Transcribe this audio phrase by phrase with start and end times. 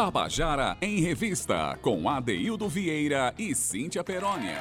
[0.00, 4.58] Tabajara em Revista, com Adeildo Vieira e Cíntia Perónia.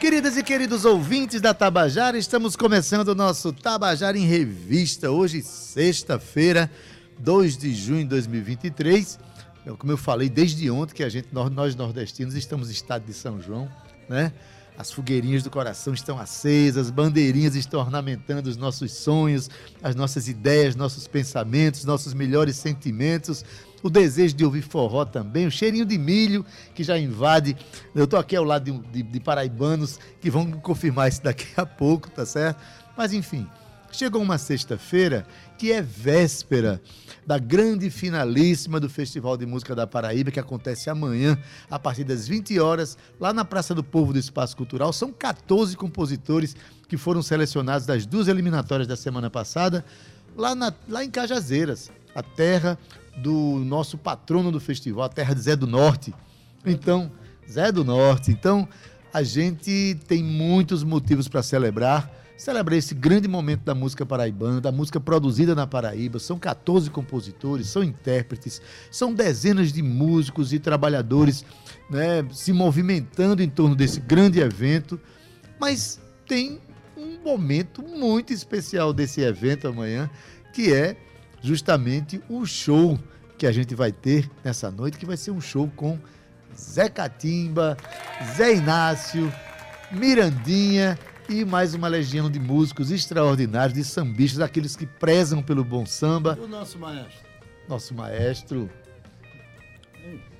[0.00, 6.70] Queridas e queridos ouvintes da Tabajara, estamos começando o nosso Tabajara em Revista, hoje, sexta-feira,
[7.18, 9.18] 2 de junho de 2023.
[9.78, 13.12] Como eu falei desde ontem, que a gente, nós, nós nordestinos, estamos no estado de
[13.12, 13.70] São João,
[14.08, 14.32] né?
[14.78, 19.50] As fogueirinhas do coração estão acesas, bandeirinhas estão ornamentando os nossos sonhos,
[19.82, 23.44] as nossas ideias, nossos pensamentos, nossos melhores sentimentos,
[23.82, 27.56] o desejo de ouvir forró também, o cheirinho de milho que já invade.
[27.94, 31.64] Eu estou aqui ao lado de, de, de paraibanos que vão confirmar isso daqui a
[31.64, 32.60] pouco, tá certo?
[32.96, 33.46] Mas enfim,
[33.92, 36.80] chegou uma sexta-feira que é véspera
[37.26, 41.38] da grande finalíssima do Festival de Música da Paraíba, que acontece amanhã,
[41.70, 44.92] a partir das 20 horas, lá na Praça do Povo do Espaço Cultural.
[44.92, 46.56] São 14 compositores
[46.88, 49.84] que foram selecionados das duas eliminatórias da semana passada,
[50.36, 52.76] lá, na, lá em Cajazeiras, a terra
[53.16, 56.12] do nosso patrono do festival, a terra de Zé do Norte.
[56.66, 57.10] Então,
[57.48, 58.30] Zé do Norte.
[58.32, 58.68] Então,
[59.12, 62.12] a gente tem muitos motivos para celebrar.
[62.36, 66.18] Celebrar esse grande momento da música paraibana, da música produzida na Paraíba.
[66.18, 71.44] São 14 compositores, são intérpretes, são dezenas de músicos e trabalhadores
[71.90, 75.00] né, se movimentando em torno desse grande evento.
[75.58, 76.60] Mas tem
[76.96, 80.08] um momento muito especial desse evento amanhã,
[80.52, 80.96] que é
[81.42, 82.98] justamente o show
[83.36, 85.98] que a gente vai ter nessa noite, que vai ser um show com
[86.56, 87.76] Zé Catimba,
[88.36, 89.32] Zé Inácio,
[89.92, 95.86] Mirandinha e mais uma legião de músicos extraordinários, de sambistas, aqueles que prezam pelo bom
[95.86, 96.38] samba.
[96.42, 97.28] O nosso maestro?
[97.68, 98.70] Nosso maestro.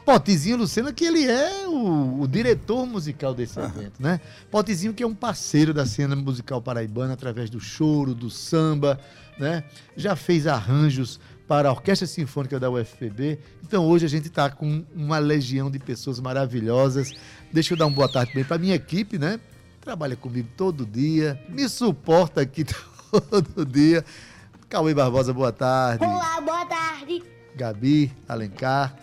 [0.09, 4.19] Potezinho Lucena, que ele é o, o diretor musical desse evento, né?
[4.51, 8.99] Potezinho que é um parceiro da cena musical paraibana através do choro, do samba,
[9.39, 9.65] né?
[9.95, 13.39] Já fez arranjos para a Orquestra Sinfônica da UFPB.
[13.63, 17.13] Então hoje a gente está com uma legião de pessoas maravilhosas.
[17.53, 19.39] Deixa eu dar uma boa tarde também para minha equipe, né?
[19.79, 22.65] Trabalha comigo todo dia, me suporta aqui
[23.29, 24.03] todo dia.
[24.71, 26.03] Cauê Barbosa, boa tarde.
[26.03, 27.23] Olá, boa tarde.
[27.55, 28.97] Gabi Alencar,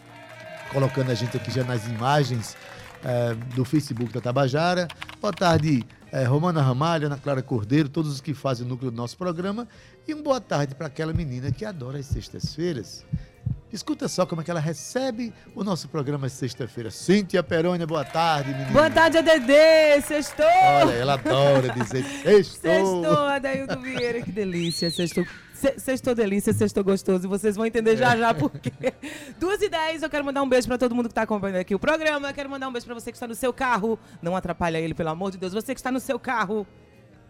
[0.76, 2.58] colocando a gente aqui já nas imagens
[3.02, 4.90] é, do Facebook da Tabajara.
[5.22, 8.98] Boa tarde, é, Romana Ramalho, Ana Clara Cordeiro, todos os que fazem o núcleo do
[8.98, 9.70] nosso programa.
[10.06, 13.06] E uma boa tarde para aquela menina que adora as sextas-feiras.
[13.76, 16.90] Escuta só como é que ela recebe o nosso programa sexta-feira.
[16.90, 18.72] Cíntia Perônia, boa tarde, menina.
[18.72, 20.46] Boa tarde, ADD, sextou!
[20.46, 22.72] Olha, ela adora dizer sextou.
[22.72, 25.26] Sextou, Adaildo Vieira, que delícia, sextou.
[25.78, 27.26] Sextou delícia, sextou gostoso.
[27.26, 28.94] E vocês vão entender já já por quê.
[29.38, 31.76] Duas e dez, eu quero mandar um beijo para todo mundo que está acompanhando aqui
[31.76, 32.30] o programa.
[32.30, 34.00] Eu quero mandar um beijo para você que está no seu carro.
[34.22, 35.52] Não atrapalha ele, pelo amor de Deus.
[35.52, 36.66] Você que está no seu carro.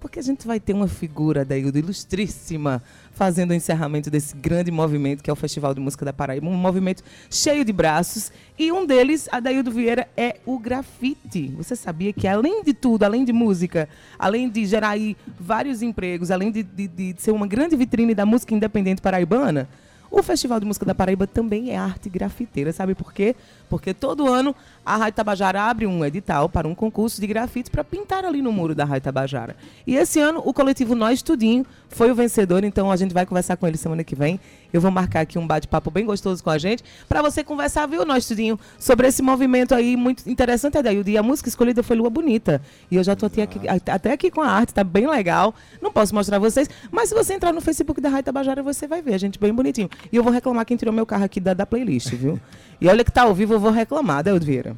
[0.02, 2.82] Porque a gente vai ter uma figura da Ildo ilustríssima
[3.12, 6.56] fazendo o encerramento desse grande movimento que é o Festival de Música da Paraíba, um
[6.56, 8.32] movimento cheio de braços.
[8.58, 11.54] E um deles, a Daildo Vieira, é o grafite.
[11.56, 16.32] Você sabia que, além de tudo, além de música, além de gerar aí vários empregos,
[16.32, 19.68] além de, de, de ser uma grande vitrine da música independente paraibana,
[20.12, 22.70] o Festival de Música da Paraíba também é arte grafiteira.
[22.70, 23.34] Sabe por quê?
[23.72, 24.54] Porque todo ano
[24.84, 28.52] a Rádio Tabajara abre um edital para um concurso de grafite para pintar ali no
[28.52, 29.56] muro da Rádio Tabajara.
[29.86, 33.56] E esse ano o coletivo Nós Tudinho foi o vencedor, então a gente vai conversar
[33.56, 34.38] com ele semana que vem.
[34.74, 38.04] Eu vou marcar aqui um bate-papo bem gostoso com a gente para você conversar, viu,
[38.04, 41.08] Nós Tudinho, sobre esse movimento aí muito interessante, Adaildo.
[41.08, 42.60] E a música escolhida foi Lua Bonita.
[42.90, 43.42] E eu já estou aqui,
[43.90, 45.54] até aqui com a arte, tá bem legal.
[45.80, 49.00] Não posso mostrar vocês, mas se você entrar no Facebook da Rádio Tabajara, você vai
[49.00, 49.88] ver, a gente bem bonitinho.
[50.12, 52.38] E eu vou reclamar quem tirou meu carro aqui da, da playlist, viu?
[52.82, 54.76] E olha que tá ao vivo, vou reclamar, Adaildo Vieira.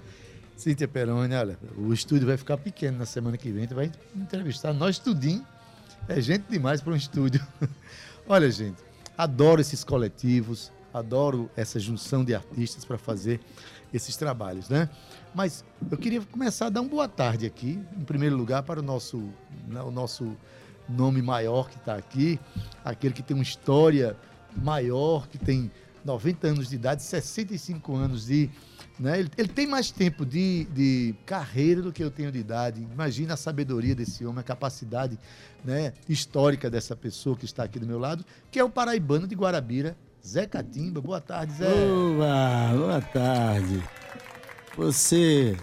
[0.57, 3.67] Cíntia Peroni, olha, o estúdio vai ficar pequeno na semana que vem.
[3.67, 5.45] Tu vai entrevistar nós tudinho.
[6.09, 7.45] É gente demais para um estúdio.
[8.29, 8.77] olha, gente,
[9.17, 13.41] Adoro esses coletivos, adoro essa junção de artistas para fazer
[13.93, 14.91] esses trabalhos, né?
[15.33, 18.83] Mas eu queria começar a dar uma boa tarde aqui, em primeiro lugar, para o
[18.83, 19.19] nosso,
[19.69, 20.37] né, o nosso
[20.89, 22.41] nome maior que está aqui,
[22.85, 24.17] aquele que tem uma história
[24.57, 25.71] maior, que tem
[26.05, 28.51] 90 anos de idade, 65 anos de.
[28.99, 29.21] Né?
[29.21, 32.87] Ele, ele tem mais tempo de, de carreira do que eu tenho de idade.
[32.93, 35.19] Imagina a sabedoria desse homem, a capacidade
[35.65, 39.35] né, histórica dessa pessoa que está aqui do meu lado, que é o paraibano de
[39.35, 41.01] Guarabira, Zé Catimba.
[41.01, 41.67] Boa tarde, Zé.
[41.67, 43.83] Olá, boa tarde.
[44.77, 45.57] Você,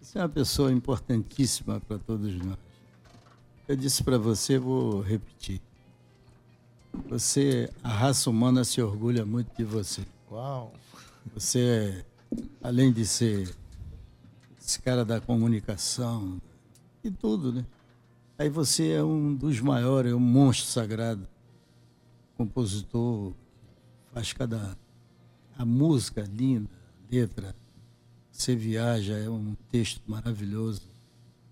[0.00, 2.56] você é uma pessoa importantíssima para todos nós.
[3.66, 5.60] Eu disse para você, vou repetir.
[7.08, 10.02] Você, a raça humana se orgulha muito de você.
[10.30, 10.72] Uau.
[11.34, 12.04] Você,
[12.62, 13.54] além de ser
[14.60, 16.40] esse cara da comunicação
[17.02, 17.64] e tudo, né?
[18.38, 21.26] Aí você é um dos maiores, é um monstro sagrado.
[22.36, 23.32] Compositor,
[24.12, 24.76] faz cada.
[25.56, 27.56] A música linda, a letra.
[28.30, 30.82] Você viaja, é um texto maravilhoso.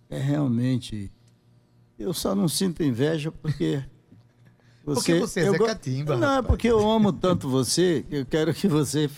[0.08, 1.11] É realmente.
[1.99, 3.82] Eu só não sinto inveja porque.
[4.84, 6.46] Porque você é eu Catimba, Não, é rapaz.
[6.46, 9.11] porque eu amo tanto você que eu quero que você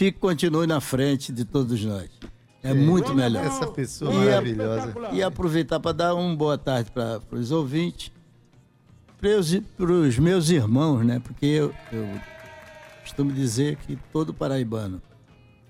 [0.00, 2.08] fique, continue na frente de todos nós.
[2.62, 3.44] É muito melhor.
[3.44, 4.94] Essa pessoa E é- maravilhosa.
[5.12, 8.10] E aproveitar para dar uma boa tarde para os ouvintes,
[9.20, 11.20] para os meus irmãos, né?
[11.20, 12.08] Porque eu, eu
[13.02, 15.02] costumo dizer que todo paraibano,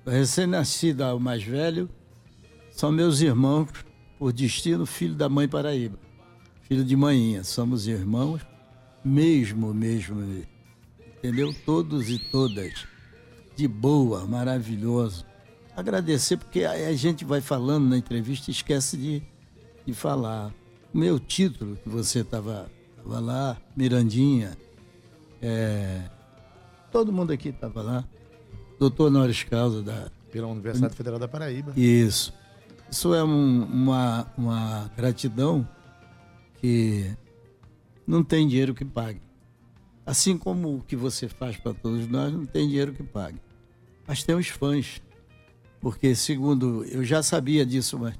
[0.06, 1.90] recém-nascido ao mais velho,
[2.70, 3.68] são meus irmãos
[4.16, 5.98] por destino, filho da mãe Paraíba.
[6.68, 7.42] Filho de manhinha.
[7.42, 8.42] Somos irmãos,
[9.04, 10.44] mesmo, mesmo.
[11.18, 11.52] Entendeu?
[11.66, 12.86] Todos e todas.
[13.60, 15.26] De boa, maravilhoso.
[15.76, 19.22] Agradecer, porque a, gente vai falando na entrevista e esquece de,
[19.84, 20.50] de falar.
[20.94, 22.70] O meu título, que você estava
[23.04, 24.56] lá, Mirandinha,
[25.42, 26.08] é,
[26.90, 28.04] todo mundo aqui estava lá.
[28.78, 31.74] Doutor Norris Causa, da, Pela Universidade Federal da Paraíba.
[31.76, 32.32] isso.
[32.90, 35.68] Isso é um- uma, uma gratidão
[36.62, 37.14] que
[38.06, 39.20] não tem dinheiro que pague.
[40.06, 43.38] Assim como o que você faz para todos nós, não tem dinheiro que pague.
[44.10, 45.00] Mas tem os fãs.
[45.80, 48.18] Porque, segundo, eu já sabia disso, mas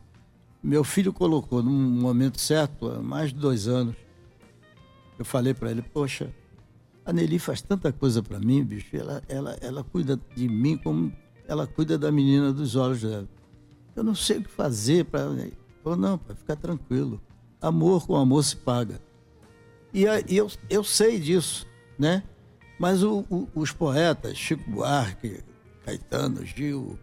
[0.63, 3.97] meu filho colocou num momento certo, há mais de dois anos.
[5.19, 6.33] Eu falei para ele, poxa,
[7.05, 8.97] a Nelly faz tanta coisa para mim, bicho.
[8.97, 11.13] Ela, ela, ela cuida de mim como
[11.49, 13.29] ela cuida da menina dos olhos dela.
[13.97, 15.25] Eu não sei o que fazer para.
[15.83, 17.21] Falou, não, pai, fica tranquilo.
[17.61, 19.01] Amor com amor se paga.
[19.93, 21.67] E e eu, eu sei disso,
[21.99, 22.23] né?
[22.79, 25.43] Mas o- o- os poetas, Chico Buarque,
[25.85, 26.99] Caetano, Gil,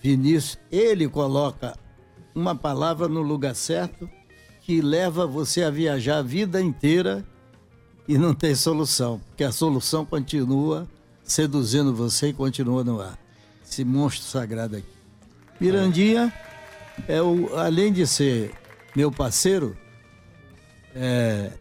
[0.00, 1.76] Vinícius, ele coloca
[2.34, 4.08] uma palavra no lugar certo
[4.62, 7.24] que leva você a viajar a vida inteira
[8.06, 10.88] e não tem solução, porque a solução continua
[11.22, 13.18] seduzindo você e continua no ar.
[13.64, 14.86] Esse monstro sagrado aqui.
[15.60, 16.32] Mirandinha
[17.06, 18.52] é o, além de ser
[18.94, 19.76] meu parceiro,
[20.94, 21.52] é,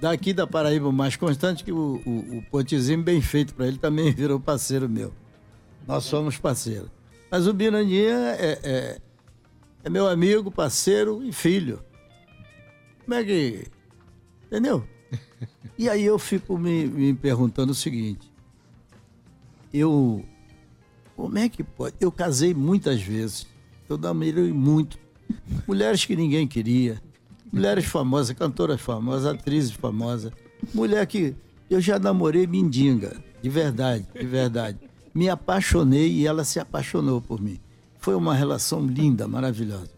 [0.00, 4.12] daqui da Paraíba mais constante que o, o, o Pontezinho bem feito para ele também
[4.12, 5.12] virou parceiro meu.
[5.88, 6.90] Nós somos parceiros.
[7.30, 8.98] Mas o Mirandinha é, é,
[9.82, 11.82] é meu amigo, parceiro e filho.
[13.04, 13.66] Como é que.
[14.46, 14.86] Entendeu?
[15.78, 18.30] E aí eu fico me, me perguntando o seguinte.
[19.72, 20.22] Eu.
[21.16, 21.96] Como é que pode?
[21.98, 23.46] Eu casei muitas vezes.
[23.88, 24.98] Eu namorei muito.
[25.66, 27.00] Mulheres que ninguém queria.
[27.50, 30.32] Mulheres famosas, cantoras famosas, atrizes famosas.
[30.74, 31.34] Mulher que.
[31.70, 33.16] Eu já namorei mendiga.
[33.40, 34.87] De verdade, de verdade.
[35.14, 37.58] Me apaixonei e ela se apaixonou por mim.
[37.98, 39.90] Foi uma relação linda, maravilhosa.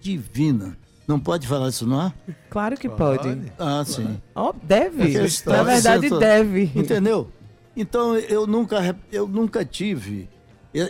[0.00, 0.76] Divina.
[1.06, 2.14] Não pode falar isso no ar?
[2.48, 3.52] Claro que pode.
[3.58, 4.18] Ah, sim.
[4.34, 5.12] Ó, deve.
[5.12, 6.72] Porque Na verdade, deve.
[6.74, 7.30] Entendeu?
[7.76, 10.28] Então eu nunca, eu nunca tive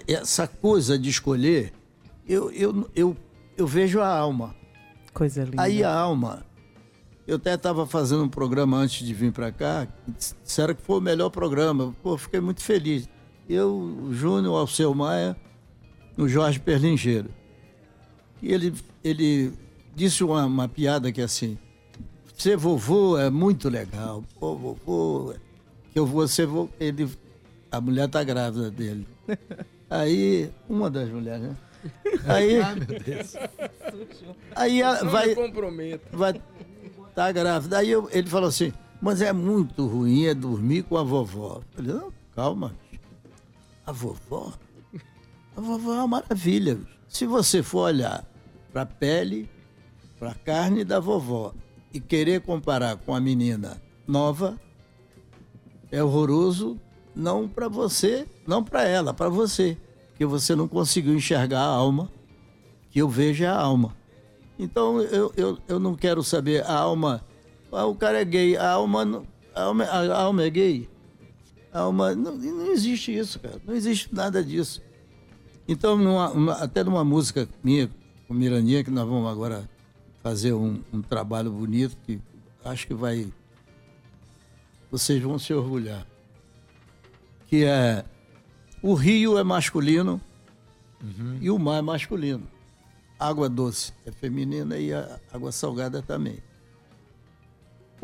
[0.07, 1.73] essa coisa de escolher.
[2.27, 3.17] Eu, eu, eu,
[3.57, 4.55] eu vejo a alma.
[5.13, 5.63] Coisa linda.
[5.63, 6.45] Aí a alma.
[7.27, 9.89] Eu até estava fazendo um programa antes de vir para cá,
[10.45, 11.95] disseram que foi o melhor programa.
[12.03, 13.09] Pô, fiquei muito feliz.
[13.49, 15.37] Eu, o Júnior, o Alceu Maia,
[16.17, 17.29] o Jorge Perlingeiro.
[18.43, 19.53] E ele, ele
[19.95, 21.59] disse uma, uma piada que é assim,
[22.37, 24.25] ser vovô é muito legal.
[24.41, 25.35] Pô, vovô,
[25.93, 26.69] que eu vou ser vovô.
[26.81, 27.09] Ele,
[27.71, 29.07] a mulher tá grávida dele.
[29.91, 31.57] Aí, uma das mulheres, né?
[32.27, 32.59] Aí,
[34.57, 35.35] aí ela vai,
[36.11, 36.41] vai
[37.15, 37.79] tá grávida.
[37.79, 38.73] Aí eu- ele falou assim,
[39.03, 41.57] mas é muito ruim é dormir com a vovó.
[41.57, 42.75] Eu falei, não, calma.
[43.87, 44.53] A vovó?
[45.57, 46.79] A vovó é uma maravilha.
[47.09, 48.25] Se você for olhar
[48.73, 49.49] para a pele,
[50.19, 51.55] para a carne da vovó
[51.93, 54.59] e querer comparar com a menina nova,
[55.93, 56.81] é horroroso
[57.15, 59.77] não para você, não para ela, para você,
[60.09, 62.11] porque você não conseguiu enxergar a alma,
[62.91, 63.95] que eu vejo é a alma.
[64.59, 67.25] Então eu, eu, eu não quero saber a alma,
[67.71, 69.25] ah, o cara é gay, a alma,
[69.55, 70.89] a alma, a alma é gay.
[71.75, 74.81] A alma, não, não existe isso, cara, não existe nada disso.
[75.67, 77.91] Então, numa, até numa música minha,
[78.29, 79.69] com Mirandinha, que nós vamos agora
[80.23, 82.21] fazer um, um trabalho bonito, que
[82.65, 83.27] acho que vai.
[84.89, 86.07] Vocês vão se orgulhar.
[87.49, 88.05] Que é.
[88.81, 90.21] O rio é masculino
[91.03, 91.39] uhum.
[91.41, 92.47] e o mar é masculino.
[93.19, 96.39] Água doce é feminina e a água salgada também.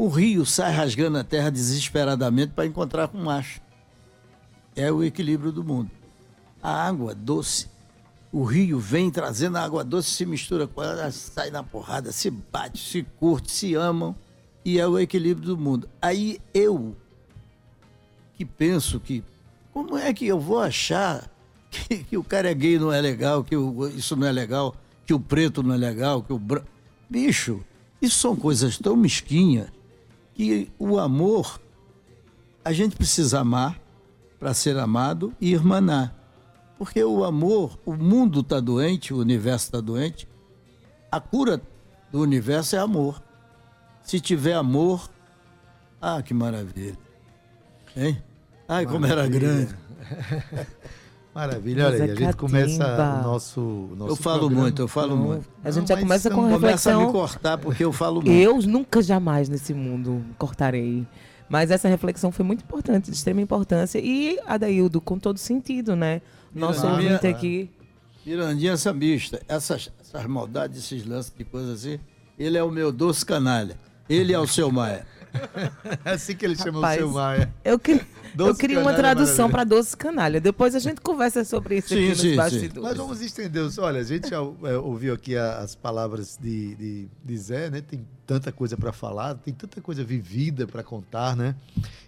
[0.00, 3.60] O rio sai rasgando a terra desesperadamente para encontrar com o macho.
[4.74, 5.90] É o equilíbrio do mundo
[6.62, 7.68] a água doce.
[8.32, 12.30] O rio vem trazendo a água doce, se mistura com ela, sai na porrada, se
[12.30, 14.16] bate, se curte, se amam
[14.64, 15.86] e é o equilíbrio do mundo.
[16.00, 16.96] Aí eu
[18.32, 19.22] que penso que
[19.70, 21.30] como é que eu vou achar
[21.70, 24.74] que, que o cara é gay não é legal, que o, isso não é legal,
[25.04, 26.66] que o preto não é legal, que o branco.
[27.06, 27.62] Bicho,
[28.00, 29.68] isso são coisas tão mesquinhas
[30.40, 31.60] que o amor,
[32.64, 33.78] a gente precisa amar
[34.38, 36.16] para ser amado e irmanar.
[36.78, 40.26] Porque o amor, o mundo está doente, o universo está doente.
[41.12, 41.60] A cura
[42.10, 43.22] do universo é amor.
[44.02, 45.10] Se tiver amor,
[46.00, 46.96] ah, que maravilha.
[47.94, 48.22] Hein?
[48.66, 49.76] Ai, como era grande.
[51.34, 53.60] Maravilha, olha aí, a gente começa o nosso,
[53.96, 54.62] nosso Eu falo programa.
[54.62, 55.48] muito, eu falo Não, muito.
[55.62, 57.02] A gente já começa com Começa reflexão.
[57.02, 58.30] a me cortar porque eu falo muito.
[58.30, 61.06] Eu nunca jamais nesse mundo cortarei.
[61.48, 63.98] Mas essa reflexão foi muito importante, de extrema importância.
[64.00, 66.20] E, Adaildo, com todo sentido, né?
[66.54, 67.70] Nosso Mirandinha- ouvinte aqui.
[68.26, 71.98] Mirandinha sambista, essas, essas maldades, esses lances de coisas assim,
[72.38, 73.78] ele é o meu doce canalha.
[74.08, 75.06] Ele é o seu Maia.
[76.04, 77.52] É assim que ele chama Rapaz, o seu Maia.
[77.64, 78.00] Eu, que,
[78.38, 80.40] eu queria uma tradução para doce canalha.
[80.40, 82.36] Depois a gente conversa sobre isso Sim, aqui nos sim, sim.
[82.36, 82.82] bastidores.
[82.82, 83.62] Mas vamos estender.
[83.78, 87.80] Olha, a gente já é, ouviu aqui as palavras de, de, de Zé, né?
[87.80, 91.56] Tem tanta coisa para falar, tem tanta coisa vivida para contar, né?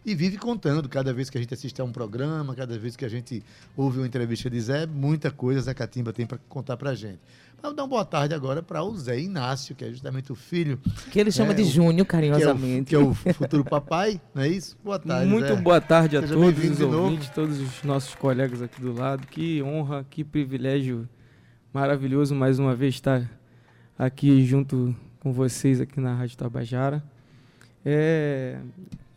[0.07, 0.89] E vive contando.
[0.89, 3.43] Cada vez que a gente assiste a um programa, cada vez que a gente
[3.77, 7.19] ouve uma entrevista de Zé, muita coisa Zé Catimba tem para contar para gente.
[7.61, 10.79] Vamos dar uma boa tarde agora para o Zé Inácio, que é justamente o filho,
[11.11, 12.85] Que ele chama É, de o- Júnior, que é, o, carinhosamente.
[12.91, 14.77] que é o futuro papai, não é isso?
[14.85, 15.27] Boa tarde.
[15.29, 15.57] Muito Zé.
[15.57, 19.27] boa tarde a Seja todos os ouvintes, todos os nossos colegas aqui do lado.
[19.27, 21.09] Que honra, que privilégio
[21.75, 23.29] maravilhoso mais uma vez estar
[23.99, 27.01] aqui junto com vocês aqui na Rádio Tabajara.
[27.87, 28.59] É,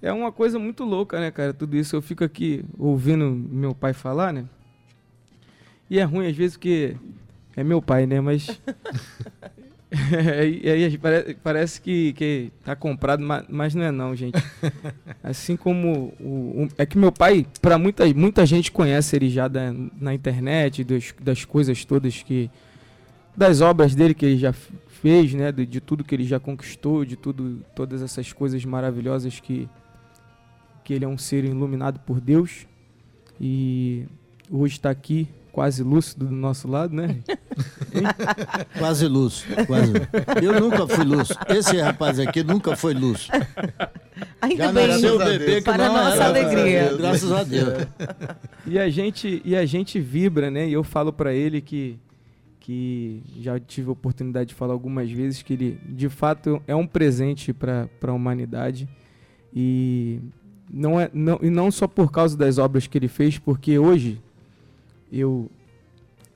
[0.04, 1.52] é uma coisa muito louca, né, cara?
[1.52, 4.46] Tudo isso eu fico aqui ouvindo meu pai falar, né?
[5.90, 6.96] E é ruim às vezes porque
[7.56, 8.22] é meu pai, né?
[8.22, 8.48] Mas
[10.64, 14.38] e aí parece, parece que, que tá comprado, ma- mas não é não, gente.
[15.24, 19.48] Assim como o, o- é que meu pai, para muita, muita gente conhece ele já
[19.48, 22.50] da- na internet, das, das coisas todas que
[23.36, 24.54] das obras dele que ele já
[25.06, 29.40] fez, né, de, de tudo que ele já conquistou, de tudo, todas essas coisas maravilhosas
[29.40, 29.70] que
[30.84, 32.66] que ele é um ser iluminado por Deus
[33.40, 34.06] e
[34.50, 37.20] hoje está aqui quase lúcido do nosso lado, né?
[38.78, 39.48] Quase lúcio.
[39.66, 39.94] Quase.
[40.44, 41.36] Eu nunca fui lúcio.
[41.48, 43.32] Esse rapaz aqui nunca foi lúcio.
[44.42, 44.88] Ainda Já bem.
[44.88, 46.26] nasceu bebê que Para não nossa era.
[46.26, 46.98] alegria.
[46.98, 47.88] Graças a Deus.
[48.68, 50.68] E a gente e a gente vibra, né?
[50.68, 51.98] E eu falo pra ele que
[52.66, 56.88] que já tive a oportunidade de falar algumas vezes que ele de fato é um
[56.88, 58.90] presente para a humanidade
[59.54, 60.20] e
[60.74, 64.20] não é não, e não só por causa das obras que ele fez, porque hoje
[65.12, 65.48] eu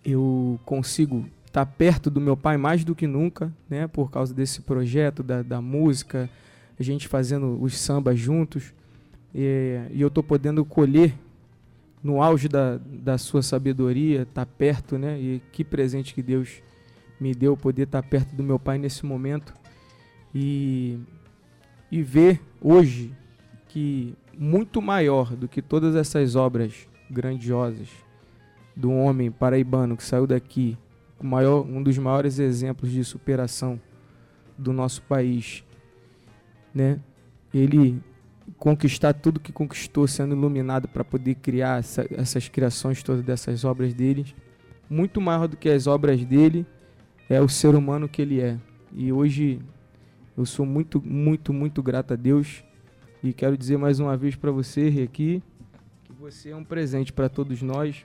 [0.05, 3.87] eu consigo estar perto do meu pai mais do que nunca, né?
[3.87, 6.29] Por causa desse projeto da, da música,
[6.79, 8.71] a gente fazendo os sambas juntos.
[9.33, 11.15] E, e eu tô podendo colher
[12.03, 15.19] no auge da, da sua sabedoria, estar perto, né?
[15.19, 16.61] E que presente que Deus
[17.19, 19.53] me deu poder estar perto do meu pai nesse momento
[20.33, 20.97] e,
[21.91, 23.13] e ver hoje
[23.67, 27.89] que muito maior do que todas essas obras grandiosas
[28.75, 30.77] do homem paraibano que saiu daqui,
[31.21, 33.79] maior, um dos maiores exemplos de superação
[34.57, 35.63] do nosso país,
[36.73, 36.99] né?
[37.53, 38.01] Ele
[38.59, 43.93] conquistar tudo que conquistou, sendo iluminado para poder criar essa- essas criações todas dessas obras
[43.93, 44.35] dele.
[44.89, 46.65] Muito maior do que as obras dele
[47.29, 48.57] é o ser humano que ele é.
[48.93, 49.59] E hoje
[50.37, 52.63] eu sou muito, muito, muito grato a Deus.
[53.23, 55.41] E quero dizer mais uma vez para você, aqui,
[56.19, 57.95] Você é um presente para todos nós.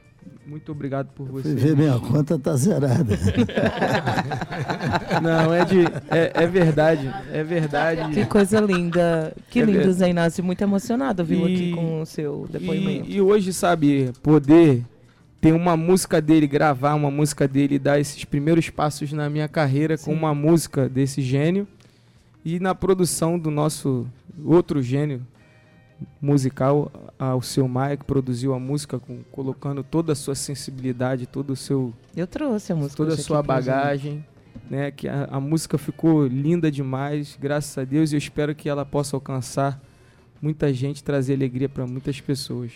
[0.47, 1.49] Muito obrigado por você.
[1.49, 3.18] Fui ver minha conta tá zerada.
[5.21, 5.80] Não, é de.
[6.09, 7.12] É, é verdade.
[7.33, 8.14] É verdade.
[8.14, 9.37] Que coisa linda.
[9.50, 10.44] Que É lindo, Zé Inácio.
[10.44, 13.11] Muito emocionado, viu, aqui com o seu depoimento.
[13.11, 14.85] E, e hoje, sabe, poder
[15.40, 19.99] ter uma música dele, gravar uma música dele, dar esses primeiros passos na minha carreira
[19.99, 21.66] com uma música desse gênio
[22.44, 24.06] e na produção do nosso
[24.44, 25.21] outro gênio
[26.20, 31.26] musical, a- o seu Maia, que produziu a música com, colocando toda a sua sensibilidade,
[31.26, 32.96] todo o seu Eu trouxe a música.
[32.96, 34.24] toda a sua bagagem,
[34.70, 34.90] né?
[34.90, 38.84] Que a, a música ficou linda demais, graças a Deus, e eu espero que ela
[38.84, 39.80] possa alcançar
[40.40, 42.72] muita gente, trazer alegria para muitas pessoas.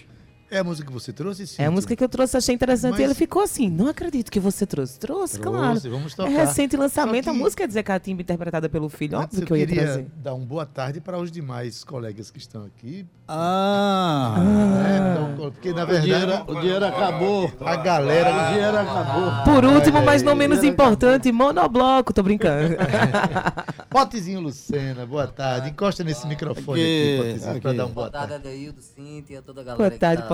[0.50, 1.62] É a música que você trouxe, sim.
[1.62, 2.92] É a música que eu trouxe, achei interessante.
[2.92, 4.98] Mas- E ele ficou assim, não acredito que você trouxe.
[4.98, 5.78] Trouxe, claro.
[5.90, 6.30] Vamos É tocar.
[6.30, 9.18] recente lançamento, Só a que- música é de Zé Catimba, interpretada pelo filho.
[9.18, 10.06] Antes Óbvio eu que eu ia queria trazer.
[10.16, 13.04] dar uma boa tarde para os demais colegas que estão aqui.
[13.30, 14.36] Ah!
[14.38, 15.12] né?
[15.12, 17.52] Então, porque, na O dinheiro, verdade, o dinheiro acabou.
[17.60, 18.30] a galera...
[18.30, 19.44] O dinheiro acabou.
[19.54, 22.74] Por último, mas não aí, menos importante, monobloco, tô brincando.
[23.90, 25.70] Potezinho Lucena, boa tarde.
[25.70, 28.48] Encosta nesse microfone Aqui, Potezinho, para dar uma Boa boa tarde, tarde.
[28.48, 30.28] Adeildo, Cíntia, toda a galera Boa que tarde, tá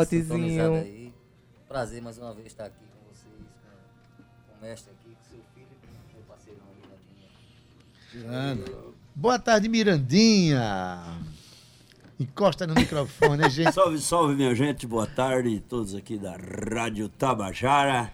[0.80, 1.12] Aí.
[1.68, 3.32] Prazer mais uma vez estar aqui com vocês,
[4.48, 6.24] com, o mestre aqui, com seu filho com o meu
[8.54, 8.64] Ladinha.
[9.14, 11.18] Boa tarde, Mirandinha.
[12.18, 13.72] Encosta no microfone, né, gente?
[13.74, 14.86] Salve, salve, minha gente.
[14.86, 15.60] Boa tarde.
[15.68, 18.12] Todos aqui da Rádio Tabajara.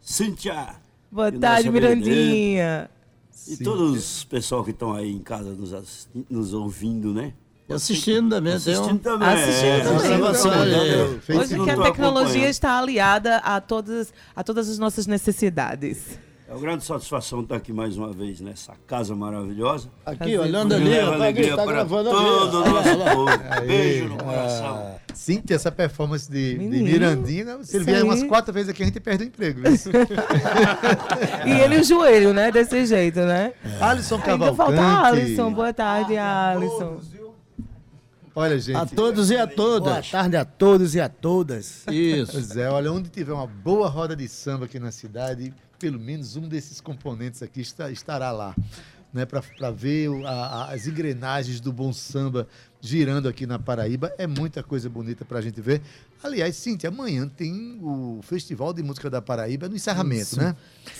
[0.00, 0.76] Cíntia.
[1.10, 2.90] Boa tarde, Mirandinha.
[3.46, 7.34] E todos os pessoal que estão aí em casa nos, nos ouvindo, né?
[7.68, 8.52] E assistindo também.
[8.54, 9.28] um- Assistindo também.
[9.28, 10.26] Assistindo é, também.
[10.28, 10.72] Assistindo ali.
[10.72, 11.38] também.
[11.38, 16.18] Hoje que a tecnologia está aliada a todas, a todas as nossas necessidades.
[16.48, 19.90] É uma grande satisfação estar aqui mais uma vez nessa casa maravilhosa.
[20.06, 22.70] Aqui, olhando ali, ó, tá, tá gravando todo o ali.
[22.70, 22.72] ó.
[22.72, 23.30] nosso povo.
[23.50, 24.94] Aí, Beijo no coração.
[25.12, 28.86] Cíntia, essa performance de, de Menino, Mirandinha, se ele vier umas quatro vezes aqui, a
[28.86, 29.60] gente perde o emprego.
[31.44, 32.50] E ele o joelho, né?
[32.50, 33.52] Desse jeito, né?
[33.78, 35.06] Alisson Ainda falta Cavalcante.
[35.20, 35.52] Alisson.
[35.52, 36.98] Boa tarde, Alisson.
[38.38, 38.76] Olha, gente.
[38.76, 40.10] A todos e a Boa todas.
[40.12, 41.84] tarde a todos e a todas.
[41.90, 42.30] Isso.
[42.32, 46.36] Pois é, olha, onde tiver uma boa roda de samba aqui na cidade, pelo menos
[46.36, 48.54] um desses componentes aqui está- estará lá.
[49.12, 52.46] Né, para ver a- a- as engrenagens do bom samba
[52.78, 54.12] girando aqui na Paraíba.
[54.18, 55.80] É muita coisa bonita para a gente ver.
[56.22, 60.56] Aliás, Cíntia, amanhã tem o Festival de Música da Paraíba no encerramento, né?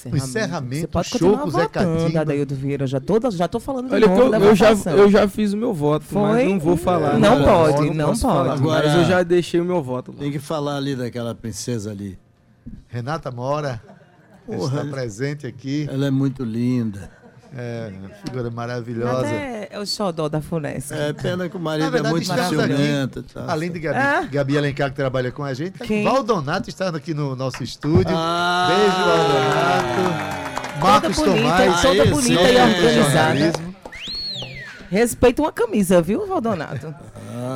[0.07, 2.21] No encerramento, Você pode show com o Zé votando, Catimba.
[2.21, 2.87] Adaildo Vieira.
[2.87, 5.75] Já tô, já tô falando de Olha eu, eu já, eu já fiz o meu
[5.75, 6.49] voto, mas Foi?
[6.49, 7.19] não vou falar.
[7.19, 8.35] Não pode, não posso pode.
[8.35, 10.19] falar, Agora- mas eu já deixei o meu voto lá.
[10.19, 12.17] Tem que falar ali daquela princesa ali.
[12.87, 13.83] Renata Mora
[14.47, 14.79] Porra.
[14.83, 15.89] está presente aqui.
[15.91, 17.11] Ela é muito linda.
[17.57, 17.91] É,
[18.25, 19.27] figura maravilhosa.
[19.27, 20.93] é, é o xodó da Funesp.
[20.93, 23.23] É pena que o marido verdade, é muito ciumento.
[23.33, 23.49] tal.
[23.49, 24.29] Além de Gabi, Ah.
[24.31, 26.05] Gabi Alencar, que trabalha com a gente, Quem?
[26.05, 28.15] Valdonato está aqui no nosso estúdio.
[28.17, 28.69] Ah.
[28.69, 30.39] Beijo, Valdonato.
[30.81, 31.83] Marcos Toda bonita, Tomás.
[31.83, 33.68] toda bonita sim, e é organizada.
[34.91, 36.95] Respeita uma camisa, viu, Valdonato?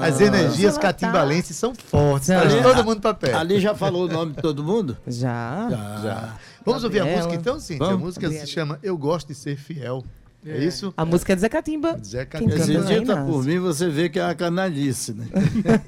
[0.03, 2.29] As energias Ela tá- catimbalenses são fortes.
[2.29, 2.40] Não.
[2.40, 3.37] Traz todo mundo para perto.
[3.37, 4.97] Ali já falou o nome de todo mundo?
[5.07, 5.68] Já.
[6.03, 6.37] Já.
[6.64, 7.25] Vamos ouvir a Gabriela.
[7.27, 7.87] música então, Cíntia?
[7.87, 8.03] A Vamos.
[8.05, 10.05] música se chama Eu Gosto de Ser Fiel.
[10.45, 10.92] É, isso?
[10.97, 11.97] A música é de Zé Catimba.
[12.05, 12.53] Zé Quem Catimba.
[12.66, 12.73] canta?
[12.83, 13.33] Acredita Inácio.
[13.33, 15.27] por mim, você vê que é uma canalice, né?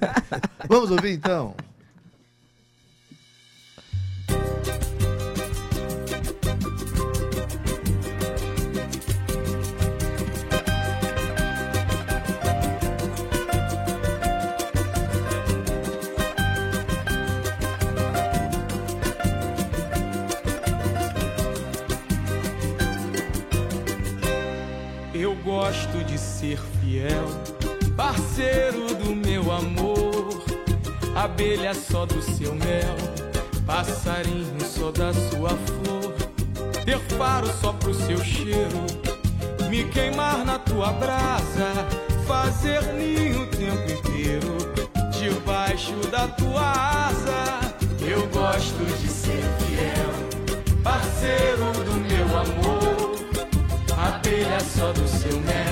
[0.68, 1.54] Vamos ouvir então?
[27.04, 27.26] Fiel,
[27.96, 30.42] parceiro do meu amor,
[31.14, 32.96] abelha só do seu mel,
[33.66, 36.14] passarinho só da sua flor,
[36.84, 38.86] ter faro só pro seu cheiro,
[39.68, 41.86] me queimar na tua brasa,
[42.26, 44.56] fazer ninho o tempo inteiro,
[45.10, 47.60] debaixo da tua asa.
[48.00, 53.14] Eu gosto de ser fiel, parceiro do meu amor.
[53.96, 55.63] Abelha só do seu mel,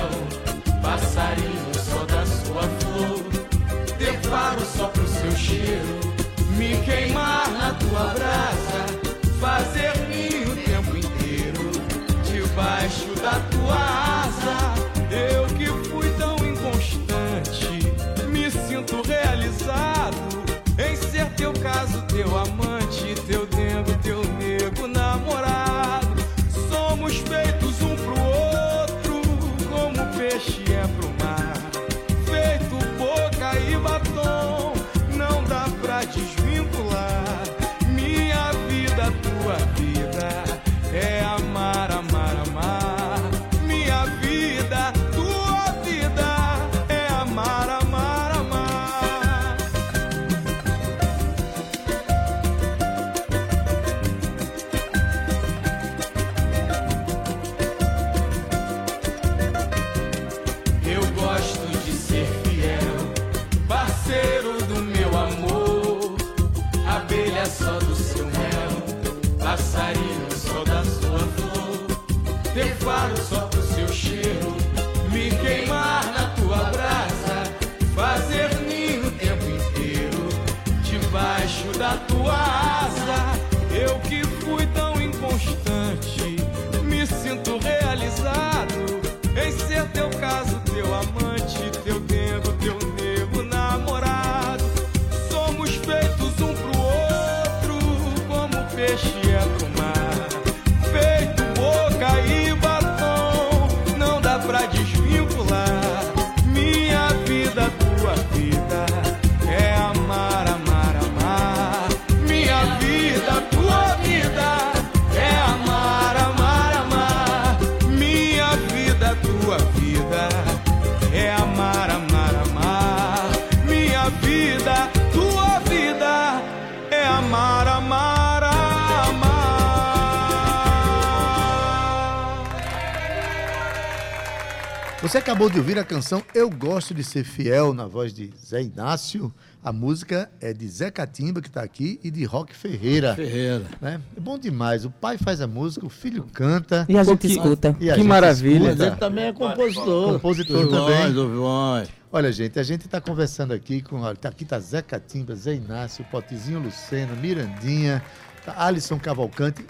[135.33, 139.33] acabou de ouvir a canção Eu Gosto de Ser Fiel, na voz de Zé Inácio.
[139.65, 143.15] A música é de Zé Catimba, que está aqui, e de Rock Ferreira.
[143.15, 143.65] Ferreira.
[143.81, 143.99] né?
[144.15, 144.85] É bom demais.
[144.85, 146.85] O pai faz a música, o filho canta.
[146.87, 147.75] E a gente que- escuta.
[147.81, 148.61] e a que gente maravilha.
[148.61, 148.87] Mas escuta.
[148.89, 150.13] ele também é compositor.
[150.13, 151.89] Compositor também.
[152.13, 154.01] Olha, gente, a gente está conversando aqui com.
[154.03, 158.03] olha, tá- Aqui tá Zé Catimba, Zé Inácio, Potezinho Lucena, Mirandinha,
[158.45, 159.65] tá Alisson Cavalcante,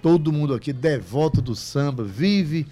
[0.00, 2.68] todo mundo aqui devoto do samba, vive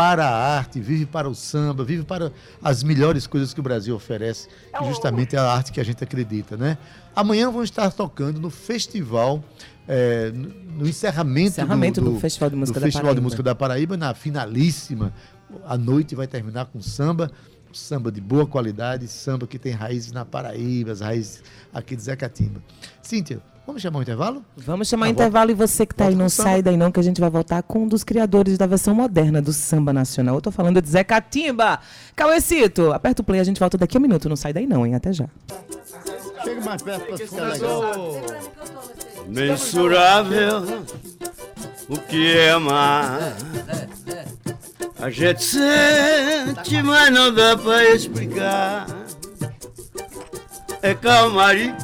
[0.00, 2.32] para a arte, vive para o samba, vive para
[2.62, 6.02] as melhores coisas que o Brasil oferece, que justamente é a arte que a gente
[6.02, 6.78] acredita, né?
[7.14, 9.44] Amanhã vão estar tocando no festival,
[9.86, 13.22] eh, no encerramento, Encerramento do Festival de Música do da Festival de Paraíba.
[13.22, 15.12] Música da Paraíba, na finalíssima.
[15.66, 17.30] A noite vai terminar com samba,
[17.72, 22.16] samba de boa qualidade, samba que tem raízes na Paraíba, as raízes aqui de Zé
[22.16, 22.60] Catimba.
[23.02, 24.44] Cíntia, vamos chamar um intervalo?
[24.56, 26.76] Vamos chamar Tá, o intervalo e você que tá volta aí, não o sai daí
[26.76, 29.92] não, que a gente vai voltar com um dos criadores da versão moderna do samba
[29.92, 30.36] nacional.
[30.36, 31.80] Eu tô falando de Zé Catimba.
[32.16, 34.28] Cauecito, aperta o play, a gente volta daqui a um minuto.
[34.28, 34.94] Não sai daí não, hein?
[34.94, 35.26] Até já.
[36.44, 37.82] Chega mais perto pra ficar legal.
[39.28, 40.84] Mensurável
[41.88, 43.34] o que é amar.
[45.02, 48.86] A gente sente, mas não dá pra explicar.
[50.82, 51.74] É calmaria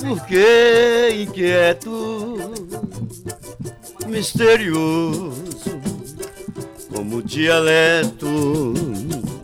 [0.00, 2.38] porque inquieto,
[4.06, 5.44] misterioso,
[6.94, 8.74] como dialeto.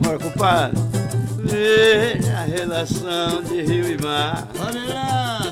[0.01, 0.81] Bora, compadre.
[1.38, 4.49] Veja a relação de rio e mar.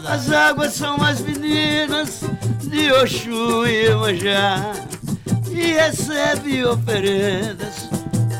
[0.07, 2.21] As águas são as meninas
[2.63, 4.73] de Oxum e Iemanjá
[5.51, 7.89] E recebe oferendas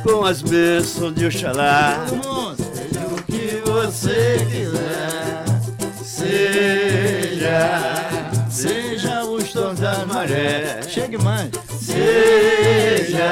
[0.03, 5.45] com as bênçãos de Oxalá Seja o que você quiser
[6.03, 7.51] Seja,
[8.51, 11.51] seja os tons das marés Chegue mais.
[11.81, 13.23] Seja,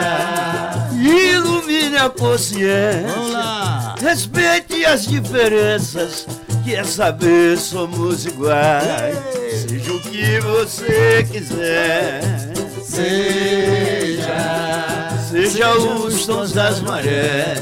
[0.92, 3.94] ilumine a consciência Vamos lá.
[4.00, 6.26] Respeite as diferenças,
[6.64, 9.18] que é saber somos iguais.
[9.68, 12.57] Seja o que você quiser.
[12.98, 14.34] Seja,
[15.30, 17.60] seja os tons das marés.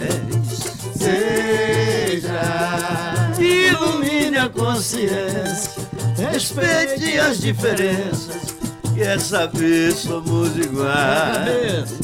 [0.97, 2.41] Seja,
[3.39, 5.73] ilumine a consciência.
[6.17, 8.57] Respeite as diferenças,
[8.95, 11.99] que é saber somos iguais.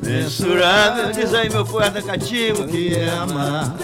[0.00, 3.74] Mensurável, diz aí meu poeta cativo que é amar.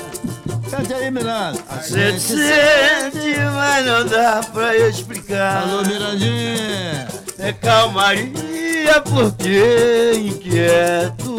[0.70, 1.58] Cante aí, Miranda.
[1.68, 5.64] A gente sente, mas não dá pra explicar.
[5.64, 7.15] Alô, Mirandinha.
[7.38, 11.36] É calmaria porque inquieto,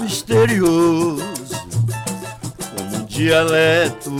[0.00, 1.22] misterioso,
[2.74, 4.10] como um dialeto.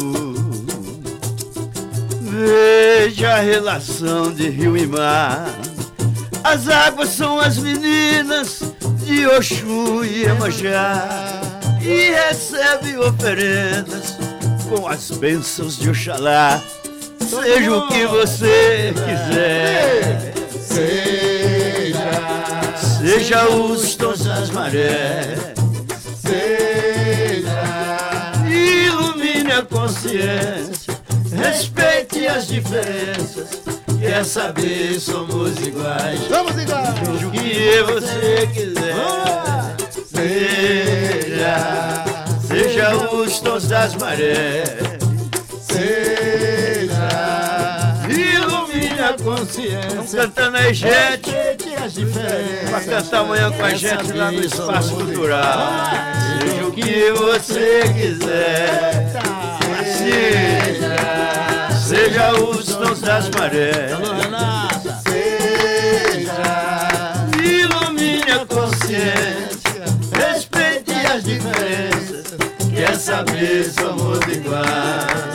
[2.20, 5.46] Veja a relação de rio e mar.
[6.44, 8.60] As águas são as meninas
[9.04, 11.40] de Oxum e Iemanjá
[11.80, 14.16] E recebe oferendas
[14.68, 16.60] com as bênçãos de Oxalá
[17.32, 20.34] Seja o que você quiser.
[20.60, 22.10] Seja,
[23.00, 25.38] seja os tons das marés.
[26.20, 27.62] Seja,
[28.46, 30.94] ilumine a consciência.
[31.34, 33.62] Respeite as diferenças.
[33.98, 36.20] Quer saber, somos iguais.
[36.28, 36.84] Vamos igual!
[37.02, 38.94] Seja o que você quiser.
[40.06, 42.04] Seja,
[42.46, 44.68] seja os tons das marés.
[45.62, 46.31] Seja,
[49.22, 49.90] consciência.
[49.90, 51.30] Vamos cantando aí, gente.
[52.68, 55.58] Pra cantar amanhã com a gente lá no Espaço Cultural.
[56.40, 59.12] Seja o que você quiser.
[59.98, 60.96] Seja,
[61.86, 63.92] seja os tons das marés.
[64.22, 65.02] Renata.
[67.42, 72.34] Ilumine a consciência, respeite as diferenças.
[72.74, 74.66] Quer saber, somos iguais.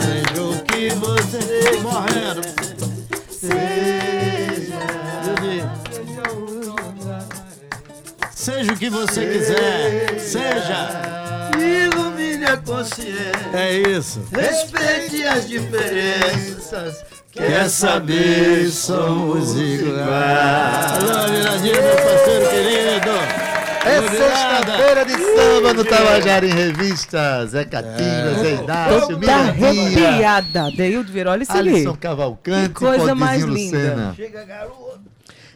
[0.00, 2.67] Seja o que você morrendo.
[8.34, 10.18] Seja o que você quiser.
[10.20, 11.50] Seja.
[11.58, 14.22] Ilumine a consciência, É isso.
[14.32, 17.04] respeite as diferenças.
[17.32, 21.04] Quer saber, somos iguais.
[21.04, 23.37] Alô, Mirandinha, meu parceiro querido.
[23.88, 27.46] É sexta-feira de samba no Tabajara em Revista.
[27.46, 30.70] Zé Catimba, Zé Inácio, Mirandinha, arrepiada.
[30.72, 31.70] Deildo virou, olha isso ali.
[31.70, 33.78] Alisson Cavalcante, Que coisa mais linda.
[33.78, 34.16] Lucena.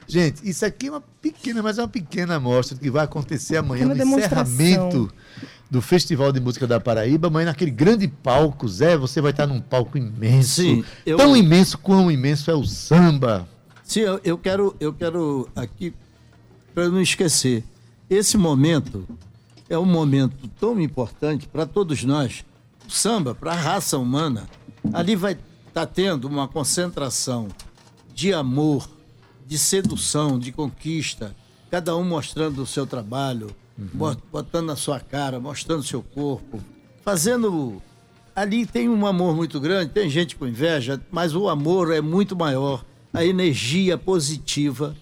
[0.07, 3.57] Gente, isso aqui é uma pequena, mas é uma pequena amostra do que vai acontecer
[3.57, 4.53] amanhã Pequena no demonstração.
[4.55, 5.15] encerramento
[5.71, 7.29] do Festival de Música da Paraíba.
[7.29, 10.61] Amanhã naquele grande palco, Zé, você vai estar num palco imenso.
[10.63, 13.49] Sim, eu- Tão imenso quão imenso é o samba.
[13.83, 15.95] Sim, eu, eu quero, eu quero aqui,
[16.75, 17.65] para não esquecer,
[18.15, 19.07] esse momento
[19.69, 22.45] é um momento tão importante para todos nós.
[22.87, 24.49] O samba, para a raça humana,
[24.93, 25.37] ali vai
[25.69, 27.49] estar tendo uma concentração
[28.15, 28.89] de amor,
[29.47, 31.35] de sedução, de conquista,
[31.71, 36.61] cada um mostrando o seu trabalho, bo- botando a sua cara, mostrando o seu corpo,
[37.03, 37.81] fazendo.
[38.35, 42.35] Ali tem um amor muito grande, tem gente com inveja, mas o amor é muito
[42.37, 42.85] maior.
[43.13, 44.95] A energia positiva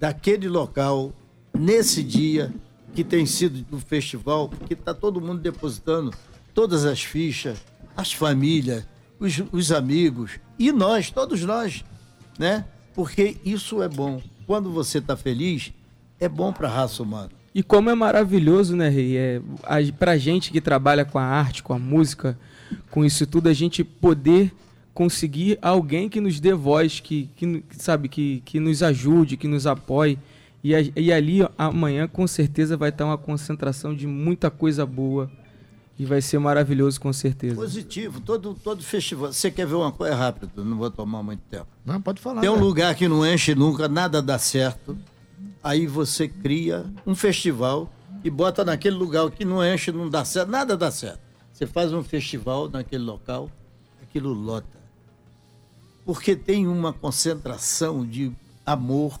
[0.00, 1.12] daquele local
[1.58, 2.52] nesse dia
[2.94, 6.12] que tem sido do festival, que está todo mundo depositando
[6.54, 7.58] todas as fichas,
[7.96, 8.86] as famílias,
[9.18, 11.84] os, os amigos e nós, todos nós,
[12.38, 12.64] né?
[12.94, 14.22] Porque isso é bom.
[14.46, 15.72] Quando você está feliz,
[16.18, 17.30] é bom para a raça humana.
[17.54, 19.16] E como é maravilhoso, né, Rei?
[19.16, 22.38] É, a, gente que trabalha com a arte, com a música,
[22.90, 24.52] com isso tudo, a gente poder
[24.92, 29.66] conseguir alguém que nos dê voz, que, que, sabe, que, que nos ajude, que nos
[29.66, 30.18] apoie.
[30.66, 34.84] E, a- e ali, ó, amanhã, com certeza, vai estar uma concentração de muita coisa
[34.84, 35.30] boa.
[35.96, 37.54] E vai ser maravilhoso, com certeza.
[37.54, 39.32] Positivo, todo, todo festival.
[39.32, 40.50] Você quer ver uma coisa rápida?
[40.56, 41.68] Não vou tomar muito tempo.
[41.84, 42.40] Não, pode falar.
[42.40, 42.60] Tem um né?
[42.62, 44.98] lugar que não enche nunca, nada dá certo.
[45.62, 47.88] Aí você cria um festival
[48.24, 51.20] e bota naquele lugar que não enche, não dá certo, nada dá certo.
[51.52, 53.48] Você faz um festival naquele local,
[54.02, 54.66] aquilo lota.
[56.04, 58.32] Porque tem uma concentração de
[58.66, 59.18] amor,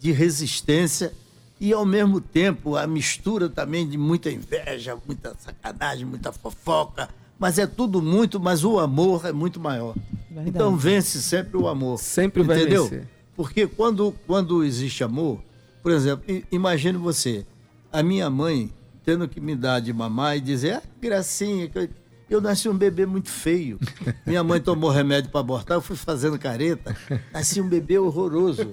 [0.00, 1.12] de resistência
[1.60, 7.08] e ao mesmo tempo a mistura também de muita inveja, muita sacanagem, muita fofoca,
[7.38, 9.94] mas é tudo muito, mas o amor é muito maior.
[10.30, 10.48] Verdade.
[10.48, 11.98] Então vence sempre o amor.
[11.98, 12.84] Sempre vai entendeu?
[12.84, 13.08] vencer.
[13.36, 15.40] Porque quando, quando existe amor,
[15.82, 17.46] por exemplo, imagine você,
[17.92, 18.72] a minha mãe
[19.04, 21.90] tendo que me dar de mamar e dizer, ah, que gracinha, que
[22.30, 23.78] eu, nasci um bebê muito feio.
[24.24, 26.96] Minha mãe tomou remédio para abortar, eu fui fazendo careta,
[27.32, 28.70] nasci um bebê horroroso.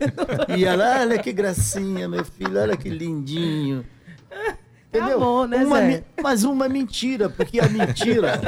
[0.56, 3.84] E ela, olha que gracinha, meu filho, olha que lindinho.
[4.90, 5.18] Entendeu?
[5.18, 6.04] amor, né, Uma Zé?
[6.24, 8.40] mas uma mentira, porque a mentira.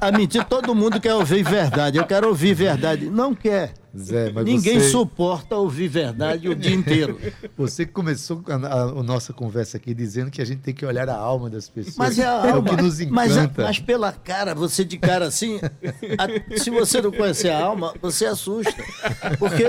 [0.00, 1.98] A mentira, todo mundo quer ouvir verdade.
[1.98, 3.06] Eu quero ouvir verdade.
[3.10, 3.74] Não quer.
[3.98, 7.18] Zé, mas Ninguém você, suporta ouvir verdade o dia inteiro.
[7.58, 10.86] Você que começou a, a- a nossa conversa aqui dizendo que a gente tem que
[10.86, 11.96] olhar a alma das pessoas.
[11.96, 12.68] Mas é a É o alma.
[12.76, 13.64] que nos mas, a- encanta.
[13.64, 15.58] mas pela cara, você de cara assim,
[16.16, 18.72] a- se você não conhecer a alma, você assusta.
[19.40, 19.64] Porque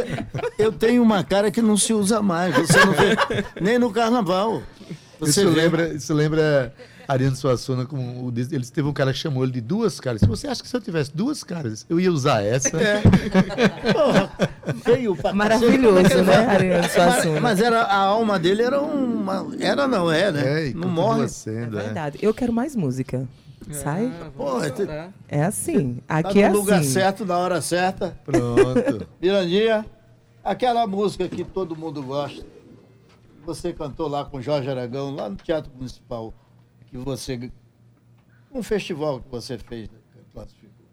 [0.60, 2.56] eu tenho uma cara que não se usa mais.
[2.56, 3.17] Você não vê
[3.60, 4.62] nem no carnaval.
[5.22, 6.74] Você Isso vê- lembra, isso lembra
[7.08, 10.22] Ariano Suassuna com o eles teve um cara que chamou ele de duas caras.
[10.22, 12.76] Se você acha que se eu tivesse duas caras, eu ia usar essa.
[12.78, 13.02] É.
[13.94, 14.32] Porra,
[15.22, 17.34] pra Maravilhoso, né, Ariano Suassuna?
[17.34, 19.48] Mas, mas era, a alma dele era uma.
[19.60, 20.70] Era, não é, né?
[20.70, 21.28] É, não morre.
[21.30, 21.84] sendo, é.
[21.84, 22.18] Verdade.
[22.22, 23.28] Eu quero mais música.
[23.72, 24.12] Sai?
[24.36, 24.88] Porra, tu-
[25.30, 26.00] É assim.
[26.08, 26.90] tá Aqui é no lugar assim.
[26.90, 28.18] certo, na hora certa.
[28.26, 29.08] Pronto.
[29.22, 29.86] Mirandinha,
[30.44, 32.44] aquela música que todo mundo gosta.
[33.46, 36.34] Você cantou lá com Jorge Aragão, lá no Teatro Municipal,
[36.88, 37.52] que você.
[38.54, 39.98] Um festival que você fez, né?
[40.14, 40.86] que classificou.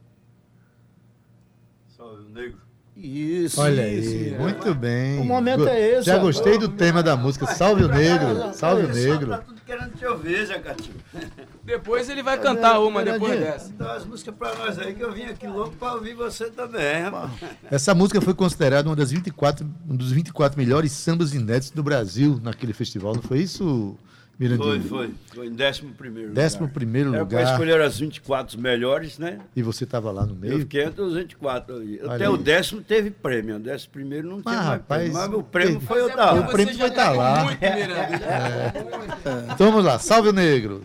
[1.89, 2.59] Salve o negro.
[2.97, 4.11] Isso, Olha isso.
[4.11, 5.21] aí, muito bem.
[5.21, 7.47] O momento é esse, Já gostei do tema da música.
[7.47, 9.45] Salve o negro, salve o Tá negro.
[9.68, 10.96] Querendo te ouvir, Zé Catinho.
[11.62, 13.70] Depois ele vai cantar uma depois dessa.
[13.74, 17.02] Dá umas músicas pra nós aí que eu vim aqui louco pra ouvir você também,
[17.02, 17.31] rapaz.
[17.70, 22.40] Essa música foi considerada uma das 24, um dos 24 melhores sambas inéditos do Brasil
[22.42, 23.94] naquele festival, não foi isso,
[24.57, 25.11] Foi, foi.
[25.35, 26.74] Foi em décimo primeiro Décimo lugar.
[26.74, 27.53] primeiro Era pra lugar.
[27.53, 29.40] escolher as 24 melhores, né?
[29.57, 30.59] E você estava lá no Eu meio?
[30.61, 32.01] fiquei entre os 24 ali.
[32.05, 32.31] Até aí.
[32.33, 33.57] o décimo teve prêmio.
[33.57, 35.18] O décimo primeiro não tinha Mas, mais rapaz, prêmio.
[35.29, 36.42] Mas o prêmio foi eu O tava.
[36.53, 37.44] prêmio vai estar lá.
[37.46, 38.74] Muito, Miranda.
[39.55, 40.83] Então vamos lá, salve o negro.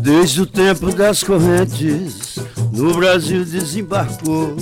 [0.00, 2.36] Desde o tempo das correntes,
[2.72, 4.56] no Brasil desembarcou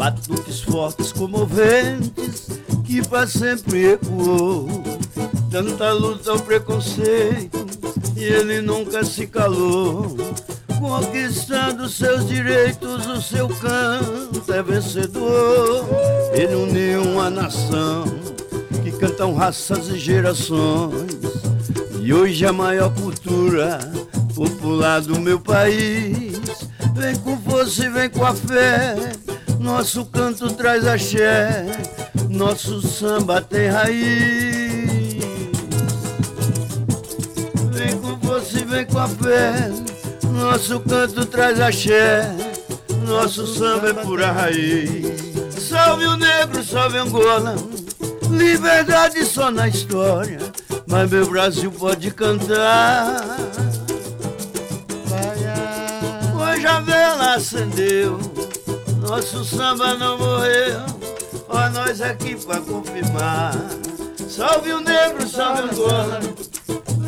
[0.00, 2.48] batuques fortes comoventes
[2.86, 4.66] que para sempre ecoou.
[5.50, 7.66] Tanta luta ao preconceito
[8.16, 10.16] e ele nunca se calou.
[10.78, 15.86] Conquistando seus direitos, o seu canto é vencedor.
[16.32, 18.04] Ele uniu uma nação
[18.82, 21.12] que cantam raças e gerações.
[22.00, 23.78] E hoje a maior cultura
[24.34, 26.40] popular do meu país
[26.94, 28.94] Vem com força e vem com a fé
[29.60, 31.66] Nosso canto traz axé
[32.30, 35.22] Nosso samba tem raiz.
[37.70, 38.18] Vem com
[38.56, 39.70] e vem com a fé
[40.32, 42.34] Nosso canto traz axé
[43.06, 45.20] Nosso samba é pura raiz.
[45.68, 47.54] Salve o negro, salve Angola
[48.30, 50.38] Liberdade só na história
[50.86, 53.36] Mas meu Brasil pode cantar.
[56.34, 58.39] Hoje a vela acendeu
[59.10, 60.82] Nosso samba não morreu
[61.48, 63.52] Ó nós aqui pra confirmar.
[64.28, 66.20] Salve o negro, salve Angola.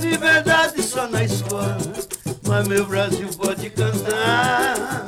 [0.01, 1.79] Liberdade só na escola.
[2.49, 5.07] Mas meu Brasil pode cantar.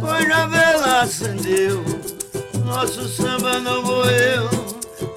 [0.00, 1.84] Pois a vela acendeu.
[2.64, 4.48] Nosso samba não morreu.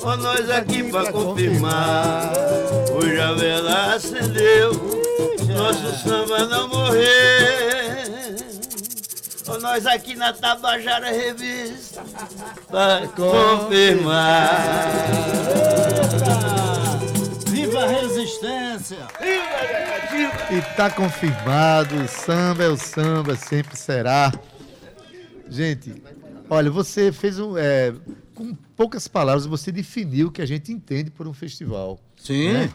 [0.01, 2.33] Ó nós aqui pra confirmar.
[2.91, 4.71] Hoje a vela acendeu.
[5.55, 7.86] Nosso samba não morreu.
[9.47, 12.03] Ó nós aqui na Tabajara Revista.
[12.67, 14.51] Pra confirmar.
[17.47, 19.07] Viva a resistência!
[20.49, 24.33] E tá confirmado, o samba é o samba, sempre será.
[25.49, 26.01] Gente,
[26.49, 27.57] olha, você fez um.
[27.57, 27.93] é,
[28.33, 31.99] com poucas palavras, você definiu o que a gente entende por um festival.
[32.15, 32.53] Sim.
[32.53, 32.69] né?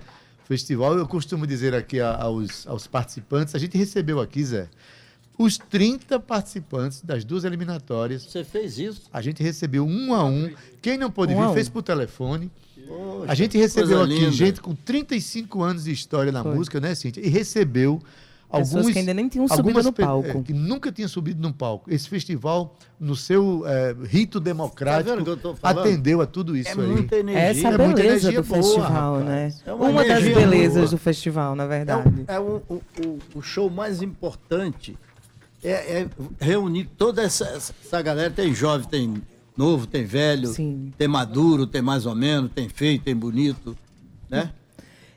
[0.45, 4.69] Festival, eu costumo dizer aqui aos, aos participantes, a gente recebeu aqui, Zé,
[5.39, 8.23] os 30 participantes das duas eliminatórias.
[8.25, 9.03] Você fez isso?
[9.13, 10.51] A gente recebeu um a um.
[10.81, 11.55] Quem não pôde Um vir, um.
[11.55, 12.51] fez por telefone.
[12.87, 14.31] Poxa, A gente recebeu aqui linda.
[14.33, 16.55] gente com 35 anos de história na Foi.
[16.55, 17.21] música, né, Cíntia?
[17.25, 18.01] E recebeu
[18.51, 18.93] Pessoas alguns.
[18.93, 20.29] que ainda nem tinham subido algumas no palco.
[20.29, 21.91] é, que nunca tinham subido num palco.
[21.91, 25.81] Esse festival, no seu é, rito Tá democrático, falando?
[25.81, 26.87] atendeu a tudo isso É aí.
[26.87, 27.43] muita energia.
[27.43, 29.25] Essa é a muita beleza energia do boa, festival, rapaz.
[29.27, 29.55] né?
[29.65, 30.89] É uma uma das belezas boa.
[30.89, 32.25] do festival, na É, verdade.
[32.29, 34.99] é o, o, o- o show mais importante
[35.63, 36.09] é, é
[36.41, 38.31] reunir toda essa, essa galera.
[38.31, 39.23] Tem jovem, tem
[39.57, 40.93] novo, tem velho, Sim.
[40.97, 43.77] tem maduro, tem mais ou menos, tem feio, tem bonito,
[44.29, 44.53] né?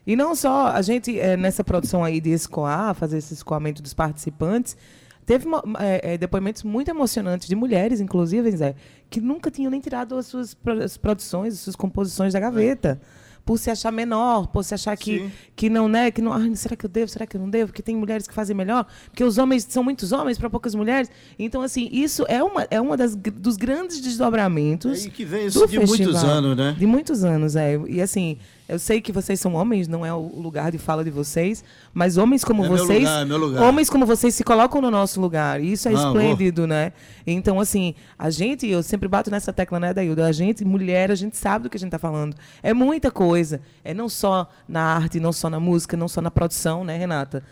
[0.07, 3.93] E não só, a gente, eh, nessa produção aí de escoar, fazer esse escoamento dos
[3.93, 4.77] participantes,
[5.25, 5.47] teve
[5.79, 8.75] eh, eh, depoimentos muito emocionantes de mulheres, inclusive, Zé,
[9.09, 13.01] que nunca tinham nem tirado as suas pro- as produções, as suas composições da gaveta.
[13.45, 15.31] Por se achar menor, por se achar que, Sim.
[15.55, 16.09] que não, né?
[16.09, 17.07] Que não, "Ai, será que eu devo?
[17.09, 17.67] Será que eu não devo?
[17.67, 21.11] Porque tem mulheres que fazem melhor, porque os homens são muitos homens para poucas mulheres.
[21.37, 25.05] Então, assim, isso é uma, é uma das, dos grandes desdobramentos.
[25.05, 26.25] E que vem isso de muitos festival.
[26.25, 26.75] anos, né?
[26.77, 27.79] De muitos anos, é.
[27.87, 31.09] E assim, eu sei que vocês são homens, não é o lugar de fala de
[31.11, 33.63] vocês, mas homens como É vocês, lugar, é meu lugar.
[33.63, 35.61] homens como vocês se colocam no nosso lugar.
[35.61, 36.91] E isso é Não, esplêndido, né?
[37.27, 40.23] Então, assim, a gente, eu sempre bato nessa tecla, né, Daildo?
[40.23, 42.35] A gente, mulher, a gente sabe do que a gente está falando.
[42.63, 43.61] É muita coisa.
[43.83, 47.43] É não só na arte, não só na música, não só na produção, né, Renata?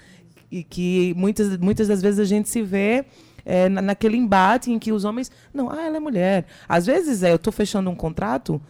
[0.51, 3.05] E que muitas, muitas das vezes a gente se vê
[3.45, 5.31] é, na- naquele embate em que os homens.
[5.53, 6.45] Não, ah, ela é mulher.
[6.69, 8.61] Às vezes é, eu estou fechando um contrato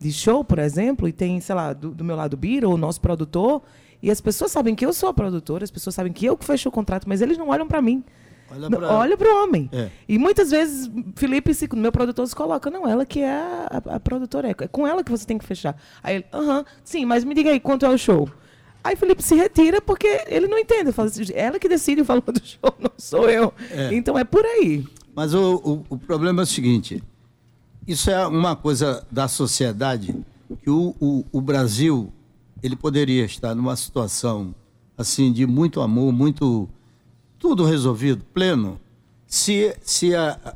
[0.00, 2.76] de show, por exemplo, e tem, sei lá, do, do meu lado o Bira, o
[2.76, 3.62] nosso produtor,
[4.02, 6.44] e as pessoas sabem que eu sou a produtora, as pessoas sabem que eu que
[6.44, 8.02] fecho o contrato, mas eles não olham para mim.
[8.98, 9.68] Olha para o homem.
[9.72, 9.90] É.
[10.08, 13.94] E muitas vezes, Felipe, se- meu produtor, se coloca, não, ela que é a, a-
[13.96, 15.76] a produtora, é com ela que você tem que fechar.
[16.02, 18.28] Aí ele, aham, sim, mas me diga aí, quanto é o show?
[18.82, 20.90] Aí Felipe se retira porque ele não entende.
[20.90, 23.52] Fala assim, ela que decide o valor do show, não sou eu.
[23.70, 23.92] É.
[23.94, 24.84] Então é por aí.
[25.14, 27.02] Mas o, o, o problema é o seguinte:
[27.86, 30.14] isso é uma coisa da sociedade
[30.62, 32.12] que o, o, o Brasil
[32.62, 34.54] ele poderia estar numa situação
[34.96, 36.68] assim de muito amor, muito
[37.38, 38.78] tudo resolvido, pleno,
[39.26, 40.54] se, se a,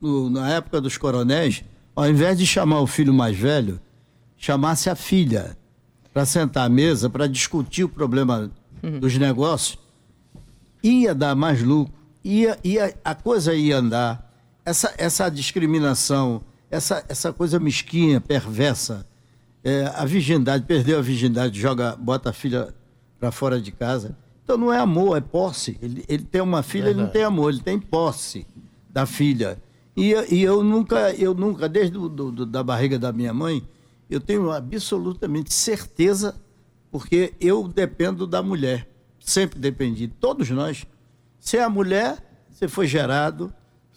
[0.00, 1.62] no- na época dos coronéis,
[1.94, 3.80] ao invés de chamar o filho mais velho,
[4.36, 5.56] chamasse a filha
[6.12, 8.50] para sentar à mesa para discutir o problema
[9.00, 9.78] dos negócios,
[10.82, 11.92] ia dar mais lucro,
[12.24, 14.24] ia, ia, a coisa ia andar.
[14.64, 19.06] Essa, essa discriminação, essa, essa coisa mesquinha, perversa,
[19.62, 22.74] é, a virgindade, perdeu a virgindade, joga, bota a filha
[23.18, 24.16] para fora de casa.
[24.44, 25.76] Então não é amor, é posse.
[25.82, 28.46] Ele, ele tem uma filha, ele não tem amor, ele tem posse
[28.88, 29.58] da filha.
[29.96, 33.66] E, e eu nunca, eu nunca, desde do, do- da barriga da minha mãe,
[34.08, 36.34] eu tenho absolutamente certeza,
[36.90, 38.88] porque eu dependo da mulher.
[39.18, 40.06] Sempre dependi.
[40.06, 40.86] Todos nós.
[41.40, 42.16] Se é a mulher,
[42.48, 43.52] você foi gerado,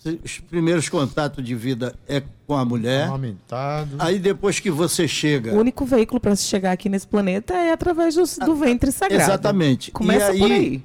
[0.05, 3.07] os primeiros contatos de vida é com a mulher.
[3.07, 3.97] Amamentado.
[3.99, 5.53] Aí depois que você chega.
[5.53, 9.21] O único veículo para se chegar aqui nesse planeta é através do, do ventre sagrado.
[9.21, 9.91] Exatamente.
[9.91, 10.83] Começa e por aí, aí.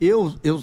[0.00, 0.62] Eu, eu,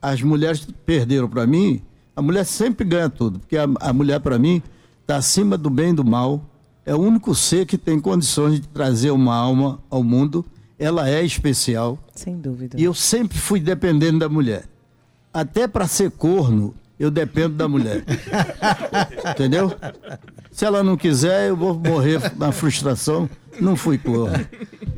[0.00, 1.82] as mulheres perderam para mim.
[2.16, 4.62] A mulher sempre ganha tudo, porque a, a mulher para mim
[5.02, 6.42] está acima do bem e do mal.
[6.86, 10.44] É o único ser que tem condições de trazer uma alma ao mundo.
[10.78, 11.98] Ela é especial.
[12.14, 12.78] Sem dúvida.
[12.80, 14.64] E eu sempre fui dependendo da mulher.
[15.32, 18.04] Até para ser corno, eu dependo da mulher.
[19.30, 19.72] Entendeu?
[20.50, 23.28] Se ela não quiser, eu vou morrer na frustração.
[23.60, 24.44] Não fui corno.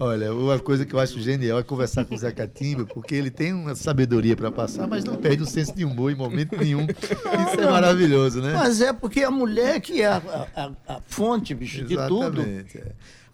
[0.01, 3.31] Olha, uma coisa que eu acho genial é conversar com o Zé Catimba, porque ele
[3.31, 6.87] tem uma sabedoria para passar, mas não perde o senso de humor em momento nenhum.
[6.87, 8.55] Isso é maravilhoso, né?
[8.55, 10.23] Mas é porque a mulher que é a,
[10.57, 12.43] a- a- fonte, bicho, de tudo.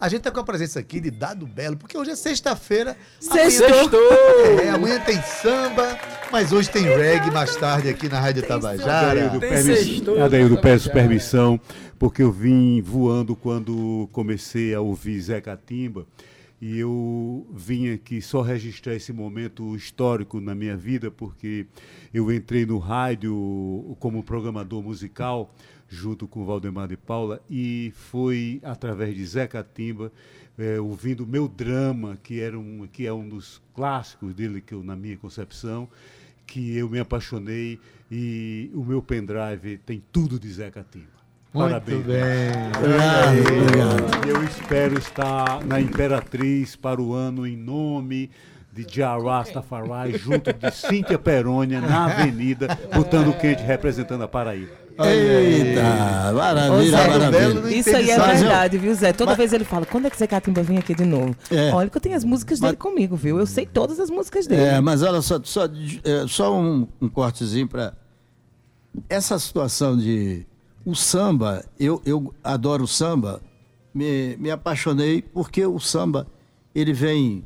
[0.03, 2.97] A gente tá com a presença aqui de Dado Belo, porque hoje é sexta-feira.
[3.21, 4.01] Sextou.
[4.61, 5.97] É, amanhã tem samba,
[6.33, 9.27] mas hoje tem reggae mais tarde aqui na Rádio Tabajara.
[9.27, 10.61] Adeildo, Tem sextou, Adeildo, Tabajara.
[10.61, 11.61] peço permissão,
[12.01, 16.05] porque eu vim voando quando comecei a ouvir Zé Catimba.
[16.61, 21.67] E eu vim aqui só registrar esse momento histórico na minha vida, porque
[22.13, 25.55] eu entrei no rádio como programador musical,
[25.95, 30.11] junto com Valdemar de Paula, e foi através de Zé Catimba,
[30.59, 34.83] eh, ouvindo Meu Drama, que, era um, que é um dos clássicos dele, que eu,
[34.83, 35.89] na minha concepção,
[36.47, 37.79] que eu me apaixonei
[38.11, 41.07] e o meu pendrive tem tudo de Zé Catimba.
[41.55, 42.05] Muito Parabéns.
[42.05, 42.27] bem.
[44.27, 48.31] E eu espero estar na Imperatriz para o ano em nome
[48.73, 54.82] de Jah Rastafari, junto de Cíntia Perônia, na Avenida, botando quente, representando a Paraíba.
[55.07, 57.77] Eita, maravilha, Zé, maravilha.
[57.77, 59.13] Isso aí é verdade, viu, Zé?
[59.13, 61.35] Toda Mas- vez ele fala, quando é que Zé Catimba vem aqui de novo?
[61.51, 61.73] É.
[61.73, 63.39] Olha que eu tenho as músicas dele comigo, viu?
[63.39, 64.63] Eu sei todas as músicas dele.
[64.63, 67.95] É, mas olha só, só, é, só um, um cortezinho para
[69.09, 70.47] essa situação de
[70.85, 71.65] o samba.
[71.79, 73.41] Eu, eu adoro o samba.
[73.95, 76.27] Me, me apaixonei porque o samba
[76.75, 77.45] ele vem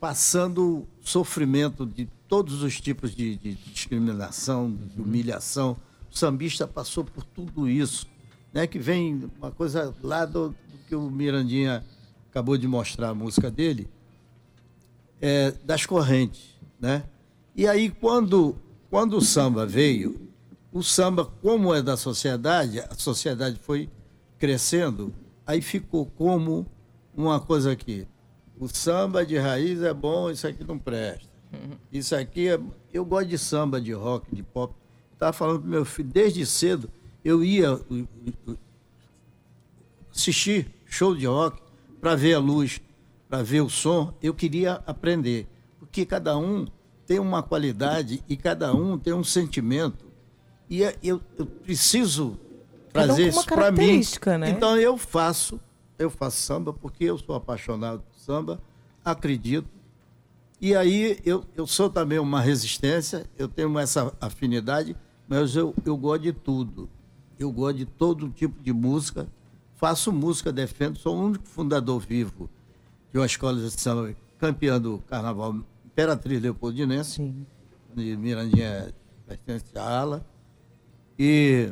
[0.00, 5.76] passando sofrimento de todos os tipos de, de discriminação, de humilhação.
[6.10, 8.06] O sambista passou por tudo isso,
[8.52, 8.66] né?
[8.66, 11.84] Que vem uma coisa lá do, do que o Mirandinha
[12.30, 13.88] acabou de mostrar a música dele
[15.20, 17.04] é, das correntes, né?
[17.56, 18.56] E aí quando
[18.90, 20.28] quando o samba veio,
[20.72, 23.90] o samba como é da sociedade, a sociedade foi
[24.38, 25.12] crescendo,
[25.46, 26.66] aí ficou como
[27.14, 28.06] uma coisa aqui.
[28.58, 31.28] O samba de raiz é bom, isso aqui não presta.
[31.92, 32.60] Isso aqui é,
[32.92, 34.74] eu gosto de samba, de rock, de pop.
[35.18, 36.88] Estava falando pro meu filho desde cedo,
[37.24, 38.06] eu ia uh, uh,
[38.52, 38.58] uh,
[40.14, 41.60] assistir show de rock
[42.00, 42.80] para ver a luz,
[43.28, 45.48] para ver o som, eu queria aprender.
[45.80, 46.68] Porque cada um
[47.04, 50.06] tem uma qualidade e cada um tem um sentimento.
[50.70, 52.36] E é- eu, eu preciso um
[52.92, 54.00] trazer uma isso para mim.
[54.38, 54.50] né?
[54.50, 55.60] Então eu faço,
[55.98, 58.62] eu faço samba porque eu sou apaixonado por samba,
[59.04, 59.68] acredito.
[60.60, 64.94] E aí eu, eu sou também uma resistência, eu tenho essa afinidade,
[65.28, 66.88] mas eu, eu gosto de tudo.
[67.38, 69.28] Eu gosto de todo tipo de música.
[69.76, 72.50] Faço música, defendo, sou o único fundador vivo
[73.12, 75.54] de uma escola de samba campeã do carnaval
[75.86, 77.46] Imperatriz Leopoldinense, Sim.
[77.94, 78.92] de Mirandinha
[79.26, 80.26] pertence à ala.
[81.18, 81.70] E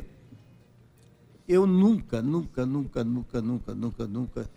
[1.47, 4.49] eu nunca, nunca, nunca, nunca, nunca, nunca, nunca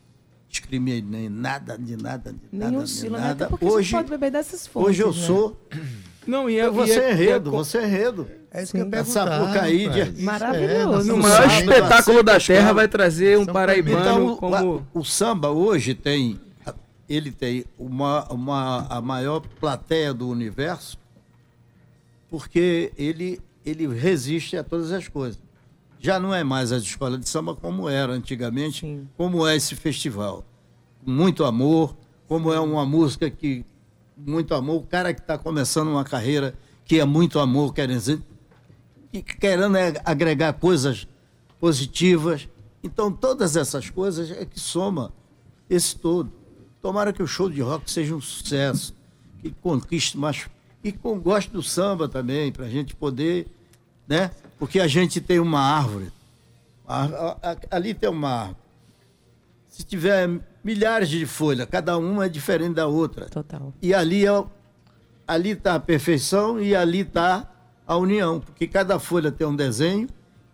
[0.48, 3.20] discriminei nada de nada, de nada, Nenhum de estilo, né?
[3.28, 3.48] Nada.
[3.48, 5.26] gente Hoje, pode beber dessas fontes, hoje eu né?
[5.26, 5.56] sou.
[6.26, 8.28] Não, e é, Você é é- enredo, e é- você é enredo.
[8.52, 10.00] É isso que eu perguntar, Sapucaí de-.
[10.00, 10.72] Isso Maravilhoso.
[10.72, 14.84] é, nós maior samba, espetáculo da Terra vai trazer um São paraibano Então, como...
[14.92, 16.40] o, o samba hoje tem,
[17.08, 20.98] ele tem uma, uma, a maior plateia do universo,
[22.28, 25.40] porque ele, ele resiste a todas as coisas.
[26.00, 29.06] Já não é mais a escola de samba como era antigamente, Sim.
[29.16, 30.44] como é esse festival.
[31.06, 31.94] Muito amor,
[32.26, 33.64] como é uma música que.
[34.16, 38.20] Muito amor, o cara que está começando uma carreira que é muito amor, quer dizer,
[39.12, 41.06] e querendo agregar coisas
[41.58, 42.48] positivas.
[42.82, 45.12] Então, todas essas coisas é que soma
[45.68, 46.32] esse todo.
[46.80, 48.94] Tomara que o show de rock seja um sucesso,
[49.40, 50.48] que conquiste mais.
[50.82, 53.46] E com gosto do samba também, para a gente poder.
[54.08, 54.30] Né?
[54.58, 56.10] Porque a gente tem uma árvore.
[57.70, 58.56] Ali tem uma árvore.
[59.68, 63.26] Se tiver milhares de folhas, cada uma é diferente da outra.
[63.26, 63.72] Total.
[63.80, 64.44] E ali é,
[65.26, 67.48] ali está a perfeição e ali está
[67.90, 70.08] a união, porque cada folha tem um desenho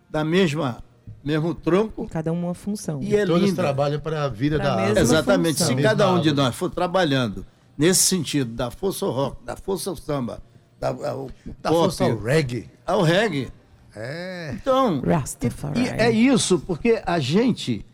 [0.09, 0.83] da mesma
[1.23, 2.99] mesmo tronco Cada um uma função.
[3.01, 3.61] e é Todos linda.
[3.61, 5.01] trabalham para a vida Pra da mesma árvore.
[5.03, 5.57] Exatamente.
[5.59, 5.75] função.
[5.77, 7.45] Se cada um de nós for trabalhando
[7.77, 10.41] nesse sentido da força ao rock, da força ao samba,
[10.79, 11.29] da, ao
[11.61, 12.69] Da pop, força ao reggae.
[12.85, 13.51] ao reggae,
[13.95, 14.51] É.
[14.55, 15.81] então Rastafari.
[15.81, 17.85] e é isso, porque a gente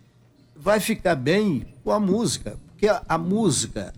[0.56, 2.56] vai ficar bem com a música.
[2.70, 3.94] Porque a, a música,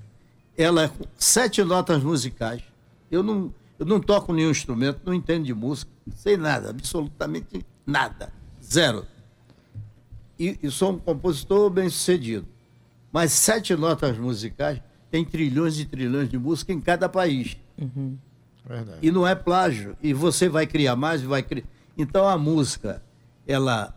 [0.58, 2.62] ela é com sete notas musicais.
[3.12, 8.32] Eu não, eu não toco nenhum instrumento, não entendo de música, sei nada, absolutamente nada.
[8.64, 9.06] Zero.
[10.40, 12.48] E, e sou um compositor bem sucedido.
[13.12, 17.58] Mas sete notas musicais tem trilhões e trilhões de música em cada país.
[18.66, 19.00] Verdade.
[19.02, 19.96] E não é plágio.
[20.02, 21.66] E você vai criar mais e vai criar.
[21.98, 23.02] Então a música,
[23.48, 23.96] ela,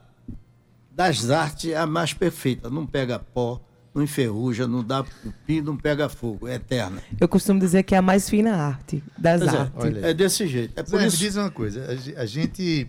[0.90, 2.70] das artes, é a mais perfeita.
[2.70, 3.60] Não pega pó,
[3.98, 6.46] não enferruja, não dá cupim, não pega fogo.
[6.48, 7.02] É eterna.
[7.20, 9.84] Eu costumo dizer que é a mais fina arte das Pois é, artes.
[9.84, 10.04] aí.
[10.04, 10.72] é desse jeito.
[10.78, 12.88] É por Zé, me isso diz uma coisa, a ge- a gente,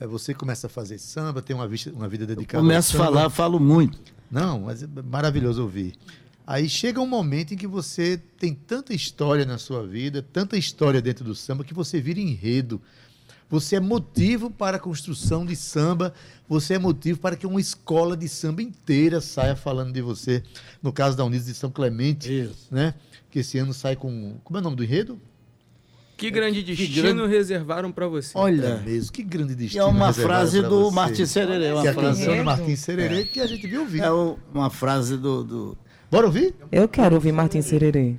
[0.00, 3.30] é, você começa a fazer samba, tem uma, vista, uma vida dedicada começo a falar,
[3.30, 3.98] falo muito.
[4.30, 5.94] Não, mas é maravilhoso ouvir.
[6.46, 11.00] Aí chega um momento em que você tem tanta história na sua vida, tanta história
[11.02, 12.80] dentro do samba, que você vira enredo.
[13.50, 16.12] Você é motivo para a construção de samba,
[16.46, 20.42] você é motivo para que uma escola de samba inteira saia falando de você.
[20.82, 22.66] No caso da Unidos de São Clemente, Isso.
[22.70, 22.94] né?
[23.30, 24.36] Que esse ano sai com.
[24.44, 25.18] Como é o nome do enredo?
[26.16, 28.36] Que grande destino reservaram pra você.
[28.36, 28.80] Olha É.
[28.82, 29.84] mesmo, que grande E destino.
[29.84, 30.90] é uma frase do.
[30.90, 31.72] Martin Sererê.
[31.72, 32.44] Uma Que é a frase, canção do.
[32.44, 34.00] Martim Sererê que a gente viu ouvir.
[34.02, 34.10] é
[34.52, 35.78] uma frase do, do-
[36.10, 36.54] Bora ouvir?
[36.72, 38.16] Eu quero ouvir Martin Sererê.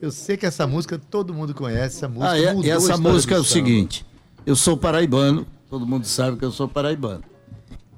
[0.00, 1.96] Eu sei que essa música todo mundo conhece.
[1.96, 4.04] Essa música Ah, é- mudou e a essa música é o seguinte:
[4.46, 7.22] eu sou paraibano, todo mundo sabe que eu sou paraibano.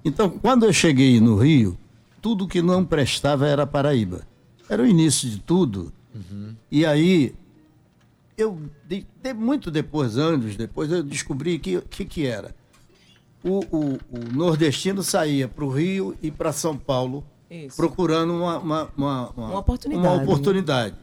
[0.05, 1.79] Então, quando eu cheguei no Rio,
[2.21, 4.23] tudo que não prestava era Paraíba.
[4.69, 5.93] Era o início de tudo.
[6.71, 7.35] E aí,
[8.37, 12.55] eu, de, de- muito depois, anos depois, eu descobri que que, que era.
[13.43, 17.77] O, o- o nordestino saía para o Rio e para São Paulo Isso.
[17.77, 20.23] procurando uma, uma, uma, Uma oportunidade, uma né?
[20.23, 20.97] oportunidade.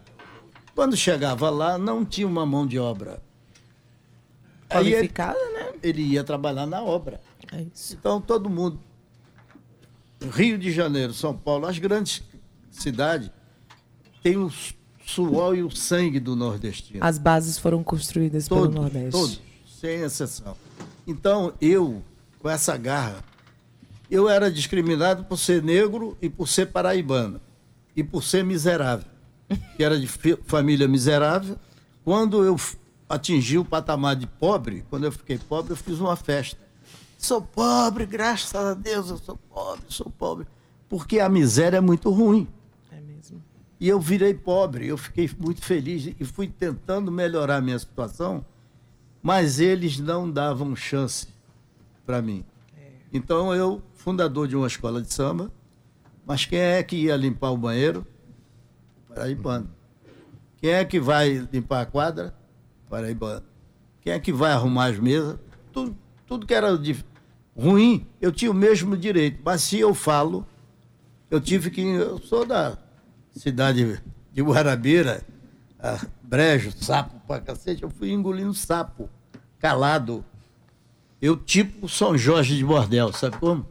[0.74, 3.22] Quando chegava lá, não tinha uma mão de obra.
[4.72, 5.74] Qualificada, né?
[5.84, 7.22] ele ia trabalhar na obra.
[7.52, 7.96] É isso.
[8.00, 8.80] Então todo mundo.
[10.32, 12.22] Rio de Janeiro, São Paulo, as grandes
[12.70, 13.32] cidades
[14.22, 14.52] têm o
[15.06, 17.00] suor e o sangue do nordestino.
[17.04, 19.12] As bases foram construídas Todos, pelo Nordeste.
[19.12, 19.42] todos,
[19.80, 20.56] sem exceção.
[21.08, 22.04] Então, eu,
[22.40, 23.24] com essa garra,
[24.10, 27.42] eu era discriminado por ser negro e por ser paraibano.
[27.96, 29.06] E por ser miserável.
[29.76, 30.08] Que era de
[30.46, 31.58] família miserável.
[32.06, 32.56] Quando eu
[33.12, 36.60] atingi o patamar de pobre, quando eu fiquei pobre, eu fiz uma festa.
[37.18, 40.48] Sou pobre, graças a Deus, eu sou pobre, sou pobre.
[40.90, 42.48] Porque a miséria é muito ruim.
[42.92, 43.44] É mesmo.
[43.80, 48.46] E eu virei pobre, eu fiquei muito feliz e fui tentando melhorar a minha situação,
[49.22, 51.28] mas eles não davam chance
[52.06, 52.44] para mim.
[53.14, 55.52] Então eu, fundador de uma escola de samba,
[56.26, 58.08] mas quem é que ia limpar o banheiro?
[59.08, 59.70] Paraibano.
[60.58, 62.41] Quem é que vai limpar a quadra?
[62.92, 63.42] Paraibano.
[64.02, 65.40] Quem é que vai arrumar as mesas?
[65.72, 65.96] Tudo,
[66.28, 67.02] tudo que era de
[67.56, 69.40] ruim, eu tinha o mesmo direito.
[69.46, 70.46] Mas se eu falo,
[71.30, 71.82] eu tive que.
[71.82, 72.78] Eu sou da
[73.34, 74.02] cidade
[74.34, 75.26] de Guarabira,
[76.22, 79.10] brejo, sapo pra cacete, eu fui engolindo sapo,
[79.58, 80.26] calado.
[81.22, 83.66] Eu tipo São Jorge de bordel, sabe como?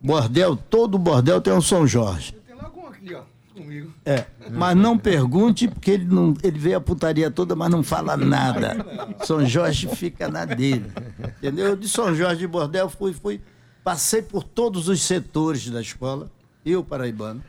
[0.00, 2.32] Bordel, todo bordel tem um São Jorge.
[2.46, 3.22] Tem logo um aqui, ó,
[3.60, 3.92] comigo.
[4.04, 8.16] É, mas não pergunte, porque ele, não, ele vê a putaria toda, mas não fala
[8.16, 8.76] nada.
[9.24, 10.90] São Jorge fica na dele.
[11.38, 11.68] Entendeu?
[11.68, 13.40] Eu de São Jorge de Bordel fui, fui,
[13.84, 16.30] passei por todos os setores da escola,
[16.64, 17.42] eu paraibano.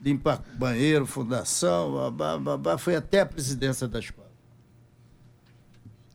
[0.00, 4.28] Limpar banheiro, fundação, babá, babá, fui até a presidência da escola.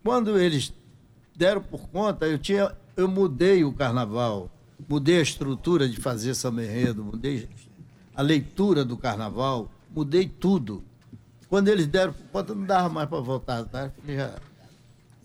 [0.03, 0.73] Quando eles
[1.35, 4.49] deram por conta, eu tinha, eu mudei o carnaval,
[4.87, 7.49] mudei a estrutura de fazer samba enredo, mudei
[8.15, 10.83] a leitura do carnaval, mudei tudo.
[11.49, 13.91] Quando eles deram conta, não dava mais para voltar, tá?
[14.07, 14.35] Já,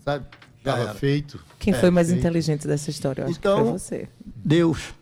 [0.03, 0.25] sabe?
[0.63, 0.93] Já Estava era.
[0.93, 1.39] feito.
[1.57, 2.15] Quem É, foi mais sim.
[2.17, 3.21] inteligente dessa história?
[3.23, 4.09] Eu acho Então- que foi você.
[4.25, 4.93] Deus,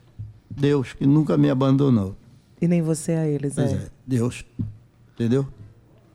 [0.49, 2.15] Deus que nunca me abandonou.
[2.61, 3.75] E nem você a eles, Pois é.
[3.75, 4.43] é, Deus,
[5.15, 5.47] entendeu?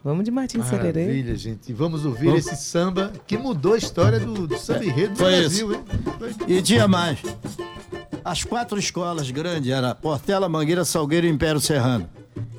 [0.04, 1.02] Vamos de Martin Sererê.
[1.02, 1.70] Maravilha, gente.
[1.70, 2.46] E Vamos ouvir Vamos.
[2.46, 5.80] esse samba que mudou a história do, do samba enredo do Foi Brasil, hein?
[6.18, 6.34] Foi.
[6.48, 7.20] E tinha mais.
[8.24, 12.08] As quatro escolas grandes eram Portela, Mangueira, Salgueiro e Império Serrano,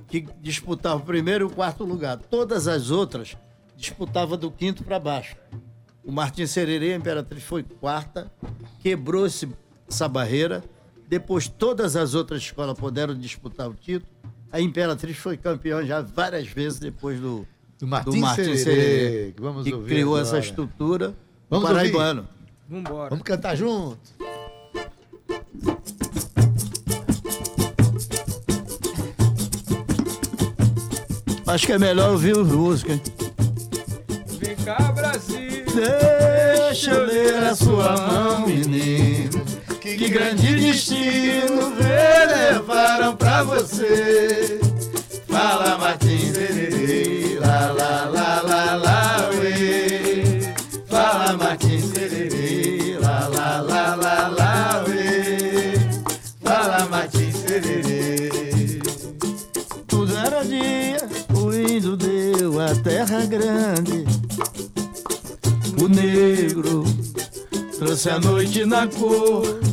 [0.10, 2.18] que disputavam o primeiro e o quarto lugar.
[2.18, 3.38] Todas as outras
[3.78, 5.36] disputavam do quinto para baixo.
[6.04, 8.30] O Martim Sererê, a Imperatriz, foi quarta,
[8.82, 9.50] quebrou esse-
[9.90, 10.62] essa barreira.
[11.08, 14.12] Depois, todas as outras escolas puderam disputar o título.
[14.52, 17.48] A Imperatriz foi campeã já várias vezes depois do,
[17.80, 18.22] Do Martim
[18.58, 20.28] Sererê, que vamos que ouvir criou agora.
[20.28, 21.14] essa estrutura.
[21.50, 22.28] Vamos paraibano.
[22.70, 23.10] Vambora.
[23.10, 23.98] Vamos cantar junto.
[31.54, 33.00] Acho que é melhor ouvir as músicas.
[34.40, 35.64] Vem cá, Brasil.
[36.66, 39.40] Deixa eu ler a sua mão, menino.
[39.80, 44.60] Que grande destino levaram pra você.
[45.30, 49.63] Fala, Martins, ererê, lá, lá, lá, lá, lá, uê.
[62.64, 64.06] Deu a terra grande.
[65.82, 66.84] O negro
[67.78, 69.73] trouxe a noite na cor.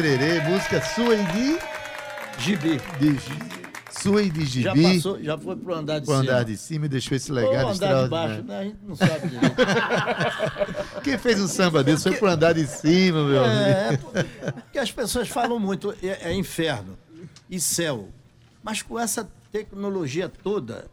[0.00, 1.58] Sererê, música sua e de.
[2.42, 2.80] Gibi.
[2.98, 3.20] de
[3.92, 4.94] sua e de Já Gibi.
[4.94, 6.24] passou, já foi pro andar de Pro cima.
[6.32, 8.58] andar de cima e deixou esse Ou legado andar de baixo, né?
[8.60, 9.56] A gente não sabe direito.
[11.04, 14.10] Quem fez um samba desse foi pro andar de cima, meu amigo.
[14.14, 16.96] É, porque as pessoas falam muito, é, é inferno
[17.50, 18.08] e céu.
[18.62, 20.86] Mas com essa tecnologia toda,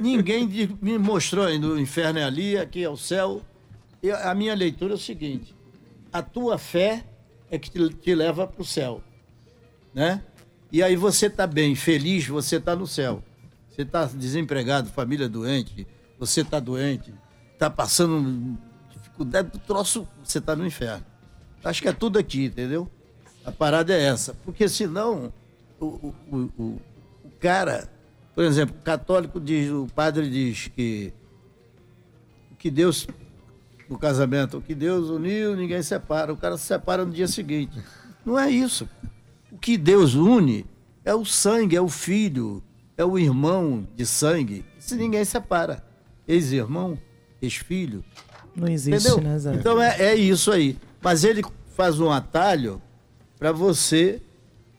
[0.00, 3.42] ninguém me mostrou ainda o inferno é ali, aqui é o céu.
[4.24, 5.54] A minha leitura é o seguinte:
[6.12, 7.04] a tua fé
[7.50, 9.02] é que te, te leva para o céu,
[9.94, 10.22] né?
[10.70, 13.22] E aí você está bem, feliz, você está no céu.
[13.70, 15.86] Você está desempregado, família doente,
[16.18, 17.14] você está doente,
[17.52, 18.58] está passando
[18.90, 21.06] dificuldade do troço, você está no inferno.
[21.64, 22.90] Acho que é tudo aqui, entendeu?
[23.44, 24.34] A parada é essa.
[24.44, 25.32] Porque senão,
[25.80, 26.80] o, o, o, o-
[27.40, 27.88] cara,
[28.34, 31.12] por exemplo, o católico diz, o padre diz que
[32.58, 33.06] que Deus,
[33.88, 36.32] no casamento, o que Deus uniu, ninguém separa.
[36.32, 37.78] O cara se separa no dia seguinte.
[38.24, 38.88] Não é isso.
[39.50, 40.66] O que Deus une
[41.04, 42.62] é o sangue, é o filho,
[42.96, 44.64] é o irmão de sangue.
[44.78, 45.84] Se ninguém separa.
[46.26, 46.98] Ex-irmão,
[47.40, 48.04] ex-filho.
[48.54, 49.20] Não existe, Entendeu?
[49.22, 49.56] né?
[49.58, 50.76] Então é, é isso aí.
[51.00, 51.42] Mas ele
[51.74, 52.82] faz um atalho
[53.38, 54.20] para você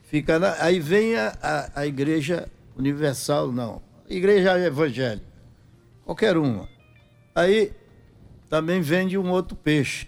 [0.04, 0.38] ficar.
[0.38, 0.56] Na...
[0.62, 2.48] Aí vem a, a, a igreja
[2.78, 3.82] universal, não.
[4.08, 5.26] Igreja evangélica.
[6.06, 6.68] Qualquer uma.
[7.34, 7.72] Aí
[8.50, 10.08] também vende um outro peixe.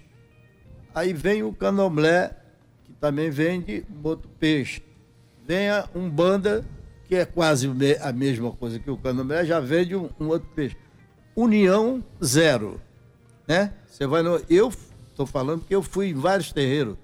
[0.94, 2.36] Aí vem o candomblé,
[2.84, 4.82] que também vende um outro peixe.
[5.46, 6.66] Vem a Umbanda,
[7.08, 7.70] que é quase
[8.02, 10.76] a mesma coisa que o candomblé, já vende um, um outro peixe.
[11.36, 12.80] União zero
[13.48, 13.74] né?
[13.86, 14.42] Você vai no.
[14.50, 14.70] Eu
[15.10, 16.96] estou falando que eu fui em vários terreiros,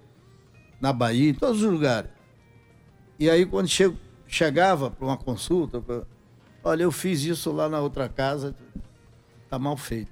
[0.79, 2.09] na Bahia, em todos os lugares.
[3.19, 3.67] E aí, quando
[4.27, 6.03] chegava para uma consulta, pra-
[6.63, 8.55] olha, eu fiz isso lá na outra casa,
[9.49, 10.11] tá mal feito.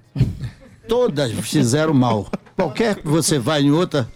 [0.88, 2.30] Todas fizeram mal.
[2.54, 4.08] Qualquer que você vai em outra,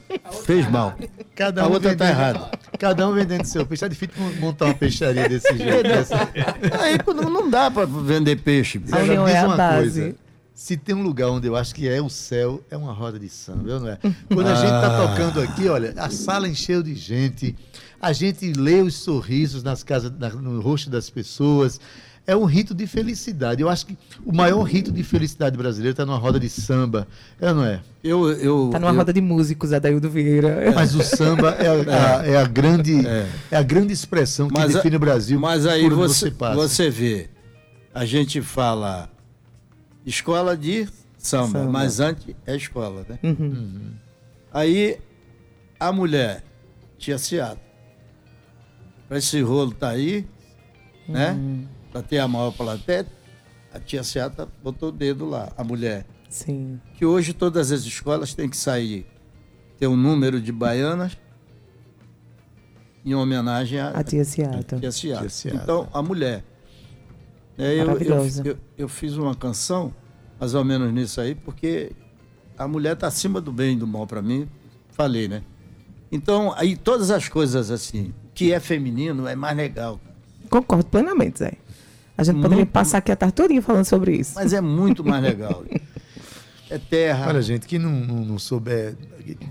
[0.45, 0.95] fez mal.
[1.35, 2.51] Cada a um outra tá vendendo- errada.
[2.79, 3.81] Cada um vendendo seu peixe.
[3.81, 5.83] Tá difícil montar uma peixaria desse jeito.
[5.83, 6.29] dessa-
[6.81, 8.81] Aí não, não dá para vender peixe.
[8.93, 10.01] A união é a uma base.
[10.01, 10.15] coisa,
[10.55, 13.29] Se tem um lugar onde eu acho que é o céu, é uma roda de
[13.29, 13.99] samba, não é?
[14.33, 17.55] Quando a gente tá tocando aqui, olha, a sala encheu de gente,
[18.01, 21.79] a gente lê os sorrisos nas casas, na- no rosto das pessoas.
[22.27, 23.61] É um rito de felicidade.
[23.63, 27.09] Eu acho que o maior rito de felicidade brasileiro está numa roda de samba,
[27.41, 27.81] é não é?
[28.05, 30.71] Eu, eu, Tá numa eu- roda de músicos, Adaildo Vieira.
[30.75, 33.27] Mas o samba é a, a- é a grande, é.
[33.57, 35.41] a grande expressão que Mas a- define o Brasil.
[35.41, 36.55] Mas aí por onde você, passa.
[36.55, 37.29] você vê,
[37.93, 39.11] a gente fala
[40.07, 40.87] escola de
[41.19, 41.71] samba, Samba.
[41.73, 43.19] mas antes é escola, né?
[43.25, 43.93] Uhum.
[44.53, 44.99] Aí
[45.81, 46.45] a mulher
[46.97, 47.59] tinha ciado.
[49.09, 50.25] Para esse rolo tá aí,
[51.09, 51.33] né?
[51.33, 51.65] Uhum.
[51.93, 53.07] Para ter a maior plateia,
[53.73, 56.07] a tia Seata botou o dedo lá, a mulher.
[56.29, 56.81] Sim.
[56.95, 59.07] Que hoje todas as escolas têm que sair,
[59.79, 61.17] ter um número de baianas
[63.05, 64.79] em homenagem à A tia Seata.
[64.79, 65.27] Tia Seata.
[65.53, 66.45] Então, a mulher.
[67.59, 69.93] É, eu, eu, eu, eu fiz uma canção,
[70.39, 71.93] mais ou menos nisso aí, porque
[72.57, 74.49] a mulher está acima do bem e do mal para mim.
[74.91, 75.43] Falei, né?
[76.13, 80.01] Então, aí todas as coisas assim, que é feminino é mais legal.
[80.49, 81.53] Concordo plenamente, Zé.
[82.17, 84.33] A gente poderia Muito- passar aqui a tarde todinha falando sobre isso.
[84.35, 85.65] Mas é muito mais legal.
[86.73, 87.27] É terra.
[87.27, 88.95] Olha, gente, que não, não, não souber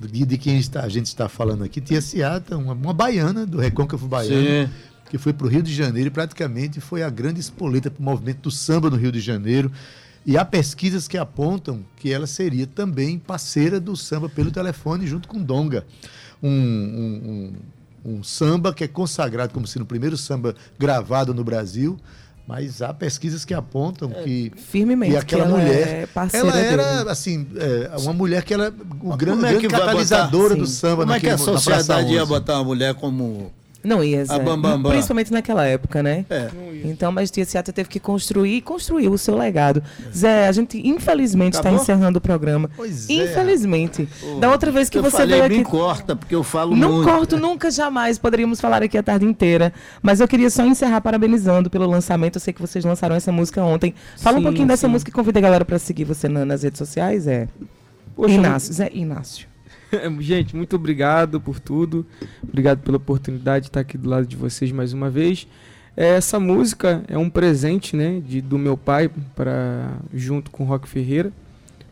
[0.10, 3.58] de, de quem está, a gente está falando aqui, Tia Ciata, uma, uma baiana do
[3.60, 4.74] Recôncavo Baiano, Sim.
[5.10, 8.06] que foi para o Rio de Janeiro e praticamente foi a grande espoleta para o
[8.06, 9.70] movimento do samba no Rio de Janeiro.
[10.26, 15.28] E há pesquisas que apontam que ela seria também parceira do samba pelo telefone, junto
[15.28, 15.86] com Donga.
[16.42, 17.52] Um, um-
[18.06, 22.00] um- um samba que é consagrado como sendo o primeiro samba gravado no Brasil.
[22.50, 25.14] Mas há pesquisas que apontam que Firmemente.
[25.14, 25.88] e aquela que ela mulher,
[26.34, 27.10] é ela era dele.
[27.12, 28.74] assim, é, uma mulher que ela,
[29.04, 32.12] o grande, como é que grande catalisadora botar- do samba Como é que a sociedade
[32.12, 32.28] ia 11.
[32.30, 33.52] botar uma mulher como.
[33.84, 34.38] Não ia, Zé.
[34.40, 34.92] Bambambam.
[34.92, 36.26] Principalmente naquela época, né?
[36.30, 36.50] É.
[36.84, 39.82] Então, mas Tia Ciata teve que construir e construiu o seu legado.
[40.14, 42.70] Zé, a gente infelizmente está encerrando o programa.
[42.76, 43.14] Pois é.
[43.14, 44.08] Infelizmente.
[44.40, 45.72] Da outra vez que você falei, veio me aqui.
[45.72, 47.10] corta, porque eu falo Não muito.
[47.10, 48.18] corto nunca, jamais.
[48.18, 49.72] Poderíamos falar aqui a tarde inteira.
[50.02, 52.36] Mas eu queria só encerrar parabenizando pelo lançamento.
[52.36, 53.94] Eu sei que vocês lançaram essa música ontem.
[54.18, 54.92] Fala um Sim, pouquinho dessa sim.
[54.92, 57.28] música e convida a galera para seguir você na- nas redes sociais.
[57.28, 57.48] É
[58.16, 58.74] Poxa, Inácio.
[58.74, 59.48] Zé Inácio.
[60.20, 62.06] Gente, muito obrigado por tudo.
[62.44, 65.48] Obrigado pela oportunidade de estar aqui do lado de vocês mais uma vez.
[65.96, 70.68] É, Essa música é um presente, né, de, do meu pai para junto com o
[70.68, 71.32] Rock Ferreira,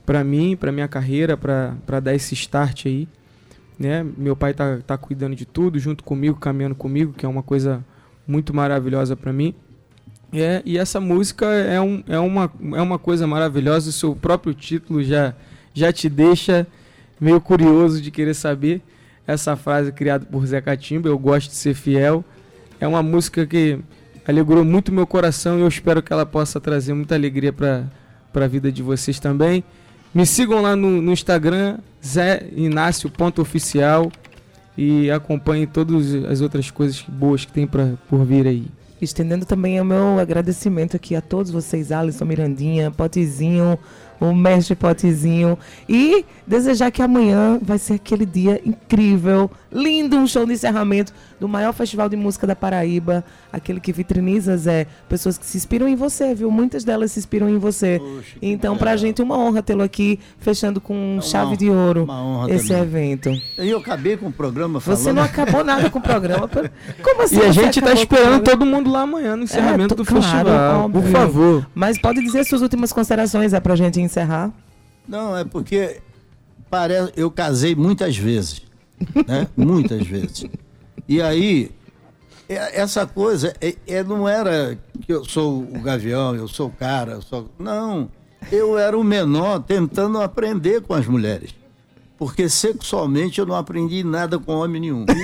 [0.06, 3.08] para mim, para minha carreira, para dar esse start aí,
[3.78, 4.06] né?
[4.18, 7.84] Meu pai tá, tá cuidando de tudo junto comigo, caminhando comigo, que é uma coisa
[8.26, 9.54] muito maravilhosa para mim.
[10.32, 14.54] É, e essa música é, um, é, uma, é uma coisa maravilhosa, o seu próprio
[14.54, 15.34] título já,
[15.74, 16.66] já te deixa
[17.20, 18.82] meio curioso de querer saber.
[19.26, 22.24] Essa frase criada por Zé Catimba, eu gosto de ser fiel,
[22.80, 23.78] é uma música que
[24.26, 27.90] alegrou muito meu coração e eu espero que ela possa trazer muita alegria para
[28.34, 29.64] a vida de vocês também.
[30.14, 34.12] Me sigam lá no, no Instagram, Zé Inácio.oficial
[34.78, 38.68] e acompanhem todas as outras coisas boas que tem pra, por vir aí.
[39.02, 43.78] Estendendo também o meu agradecimento aqui a todos vocês, Alisson Mirandinha, Potezinho,
[44.20, 45.58] o mestre Potezinho.
[45.88, 51.48] E desejar que amanhã vai ser aquele dia incrível, lindo, um show de encerramento do
[51.48, 53.24] maior festival de música da Paraíba.
[53.52, 56.50] Aquele que vitriniza, Zé, pessoas que se inspiram em você, viu?
[56.52, 58.02] Muitas delas se inspiram em você.
[58.42, 62.68] então, pra gente, uma honra tê-lo aqui, fechando com chave de ouro uma honra esse
[62.70, 63.12] também.
[63.14, 63.30] evento.
[63.58, 65.00] E eu acabei com o programa falando.
[65.00, 66.48] Você não acabou nada com o programa.
[67.04, 70.06] Como assim e a gente tá esperando todo mundo lá amanhã no encerramento É, do
[70.06, 70.90] claro, festival.
[70.90, 71.12] Por óbvio.
[71.12, 71.68] favor.
[71.76, 74.52] Mas pode dizer suas últimas considerações, é pra gente encerrar.
[75.08, 76.02] Não, é porque
[76.70, 78.62] parece, eu casei muitas vezes,
[79.28, 79.48] né?
[79.56, 80.46] muitas vezes.
[81.08, 81.72] E aí,
[82.50, 86.72] é- essa coisa é, é- não era que eu sou o gavião, eu sou o
[86.72, 87.50] cara, eu sou...
[87.60, 88.10] não.
[88.52, 91.54] Eu era o menor tentando aprender com as mulheres.
[92.18, 95.06] Porque sexualmente eu não aprendi nada com homem nenhum.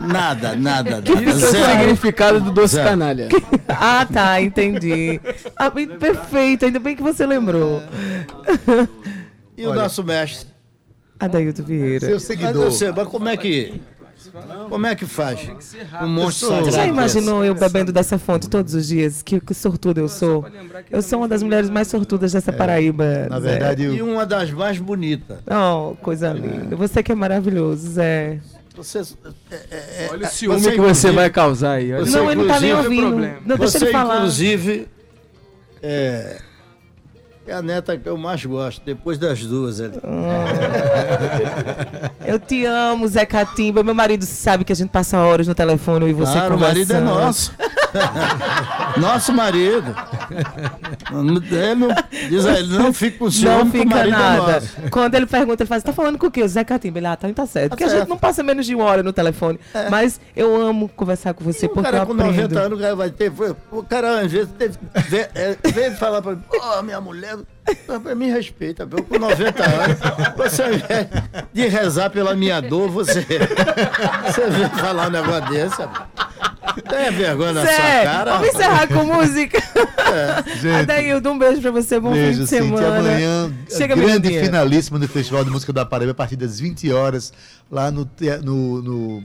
[0.00, 0.90] Nada, nada.
[1.00, 1.12] nada.
[1.12, 1.78] Isso é o Zero.
[1.80, 2.88] significado do doce Zero.
[2.90, 3.28] canalha.
[3.68, 5.20] Ah, tá, entendi.
[5.56, 7.82] Ah, perfeito, ainda bem que você lembrou.
[9.56, 10.48] E o nosso mestre?
[11.18, 12.00] Adailto Vieira.
[12.06, 12.64] Seu Mas, seguidor.
[12.64, 13.80] eu sei, mas como é que.
[14.68, 15.48] Como é que faz?
[16.02, 19.22] Um monstro Já imaginou eu bebendo dessa fonte todos os dias?
[19.22, 20.44] Que, que sortuda eu sou.
[20.90, 23.28] Eu sou uma das mulheres mais sortudas dessa Paraíba.
[23.28, 23.50] Na Zé.
[23.50, 25.38] verdade, E uma das mais bonitas.
[25.46, 26.74] Oh, coisa linda.
[26.74, 28.40] Você que é maravilhoso, Zé.
[28.76, 29.02] Você,
[30.10, 31.92] Olha o ciúme que você vai causar aí.
[31.92, 32.04] olha.
[32.06, 33.16] Não, ele não tá nem ouvindo.
[33.46, 34.16] Não, deixa você ele falar.
[34.16, 34.88] inclusive,
[35.80, 36.38] é,
[37.46, 39.80] é a neta que eu mais gosto, depois das duas.
[39.80, 39.98] ali.
[42.26, 43.82] Eu te amo, Zé Catimba.
[43.82, 46.92] Meu marido sabe que a gente passa horas no telefone e você claro, o marido
[46.92, 47.20] é conversando.
[47.24, 47.52] nosso.
[49.00, 49.94] Nosso marido.
[51.10, 51.88] Ele não,
[52.28, 54.52] diz a ele, não fica com ciúme, Não que o fica é nada.
[54.54, 54.68] nosso.
[54.90, 56.42] Quando ele pergunta, ele fala, você tá falando com o quê?
[56.42, 56.98] O Zé Catimba.
[56.98, 57.70] Ele, ah, tá, tá certo.
[57.70, 58.08] Porque a gente certo.
[58.08, 59.58] não passa menos de uma hora no telefone.
[59.90, 62.32] Mas eu amo conversar com você, O porque eu cara com aprendo.
[62.32, 63.32] 90 anos o cara vai ter.
[63.70, 64.78] O cara às vezes teve,
[65.08, 67.36] vê- é, veio falar pra mim, pô, minha mulher.
[68.16, 69.02] Me respeita, viu?
[69.04, 69.98] com 90 anos.
[70.36, 71.06] Você, ao invés
[71.52, 73.20] de rezar pela minha dor, você.
[73.24, 75.80] Você vem falar um negócio desse.
[75.80, 76.08] rapaz.
[76.88, 77.72] Tenha vergonha na sua
[78.04, 78.32] cara.
[78.32, 79.62] vamos encerrar com música.
[80.60, 82.64] Gente, Adaildo, um beijo pra você, bom Beijo, fim de Cintia.
[82.78, 82.98] semana.
[82.98, 87.32] Amanhã, Chega, grande finalíssima do Festival de Música da Paraíba, a partir das 20 horas,
[87.70, 88.08] lá no,
[88.42, 89.22] no- no-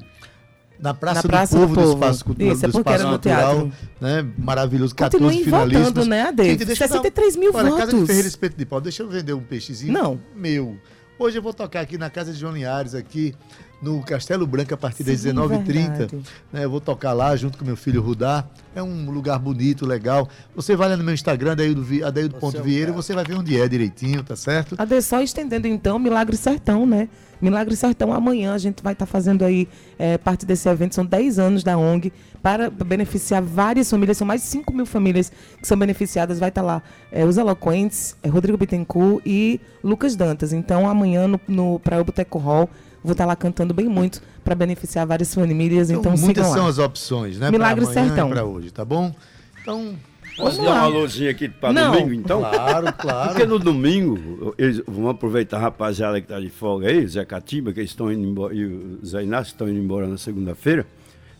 [0.81, 1.93] na Praça, Na Praça do do Povo, do.
[1.93, 3.71] Espaço Cultural, Isso, é do porque Espaço era no Natural, teatro.
[3.99, 4.25] né?
[4.37, 5.87] Maravilhoso, 14 Continuem finalistas.
[5.87, 8.07] votando, né, dar- 63 mil Olha, Casa de votos.
[8.07, 10.19] Ferreira Espeto de Pau, deixa eu vender um peixezinho Não.
[10.35, 10.77] meu.
[11.19, 13.35] Hoje eu vou tocar aqui na casa de João Linhares, aqui
[13.81, 15.63] no Castelo Branco, a partir das Sim, 19h30.
[15.97, 16.17] verdade.
[16.51, 16.63] né?
[16.63, 18.45] Eu vou tocar lá junto com meu filho Rudá.
[18.73, 20.29] É um lugar bonito, legal.
[20.55, 23.67] Você vai lá no meu Instagram, Adaildo Vi- Adaildo.vieira, e você vai ver onde é
[23.67, 24.75] direitinho, tá certo?
[24.77, 27.09] Ade, só estendendo então, Milagre Sertão, né?
[27.41, 29.67] Milagre Sertão, amanhã a gente vai estar fazendo aí
[29.97, 32.11] eh, parte desse evento, são 10 anos da ONG,
[32.41, 35.31] para beneficiar várias famílias, são mais de 5 mil famílias
[35.61, 36.81] que são beneficiadas, vai estar lá
[37.11, 40.53] eh, os Eloquentes, eh, Rodrigo Bittencourt e Lucas Dantas.
[40.53, 42.69] Então amanhã no, no Praia Boteco Hall,
[43.03, 46.77] vou estar lá cantando bem muito para beneficiar várias famílias, então, muitas sigam são as
[46.77, 47.51] opções, né?
[47.51, 48.29] Milagre Sertão.
[48.29, 49.13] pra hoje, tá bom?
[49.61, 49.95] Então,
[50.39, 50.87] Posso Vamos dar lá.
[50.87, 51.91] uma luzinha aqui para Não.
[51.91, 52.39] domingo, então?
[52.39, 53.29] claro, claro.
[53.29, 57.73] Porque no domingo, eles, vamos aproveitar a rapaziada que está de folga aí, Zé Catiba,
[57.73, 60.85] que eles estão indo embora, e o Zé Inácio estão indo embora na segunda-feira.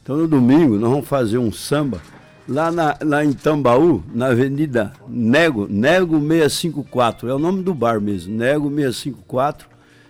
[0.04, 2.02] Então no domingo nós vamos fazer um samba
[2.48, 8.02] lá, na, lá em Tambaú, na Avenida Nego, Nego 654, é o nome do bar
[8.02, 9.68] mesmo, Nego 654,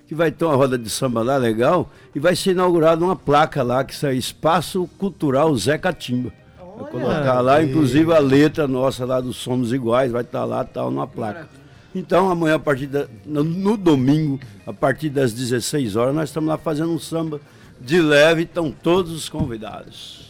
[0.08, 3.62] que vai ter uma roda de samba lá legal e vai ser inaugurada uma placa
[3.62, 6.34] lá que é Espaço Cultural Zé Catimba.
[6.80, 10.90] Vai colocar lá, inclusive a letra nossa lá do Somos Iguais, vai estar lá, tal,
[10.90, 11.50] numa placa.
[11.94, 16.48] Então amanhã, a partir da, no, no domingo, a partir das 16 horas, nós estamos
[16.48, 17.42] lá fazendo um samba
[17.82, 20.30] de leve, estão todos os convidados.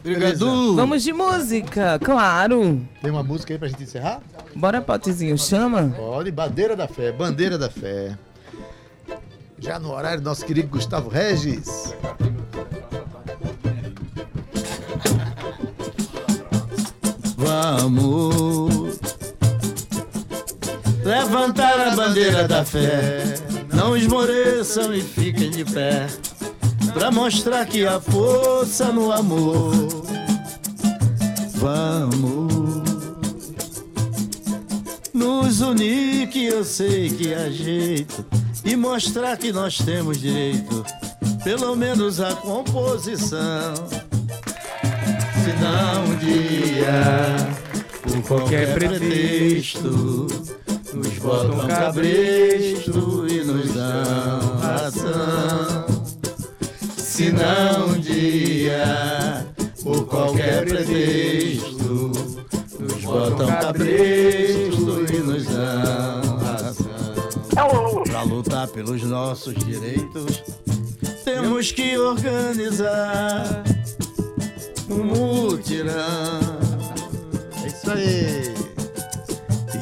[0.00, 0.74] Obrigado.
[0.76, 2.86] Vamos de música, claro.
[3.02, 4.20] Tem uma música aí pra gente encerrar?
[4.54, 5.92] Bora, Potezinho, chama.
[5.96, 8.16] Pode, Bandeira da Fé, Bandeira da Fé.
[9.58, 11.94] Já no horário, nosso querido Gustavo Regis.
[17.38, 18.98] Vamos
[21.04, 23.22] levantar a bandeira da fé.
[23.72, 26.08] Não esmoreçam e fiquem de pé.
[26.92, 29.72] Pra mostrar que há força no amor.
[31.54, 32.82] Vamos
[35.14, 38.26] nos unir, que eu sei que há jeito.
[38.64, 40.84] E mostrar que nós temos direito.
[41.44, 44.07] Pelo menos a composição.
[45.48, 47.36] Se não um dia,
[48.02, 50.26] por qualquer pretexto,
[50.92, 55.86] nos botam cabresto e nos dão ração.
[56.98, 59.46] Se não um dia,
[59.82, 62.12] por qualquer pretexto,
[62.78, 68.02] nos botam cabresto e nos dão ração.
[68.04, 70.42] Pra lutar pelos nossos direitos,
[71.24, 73.62] temos que organizar
[74.90, 76.58] um mutirão.
[77.62, 78.54] É isso aí.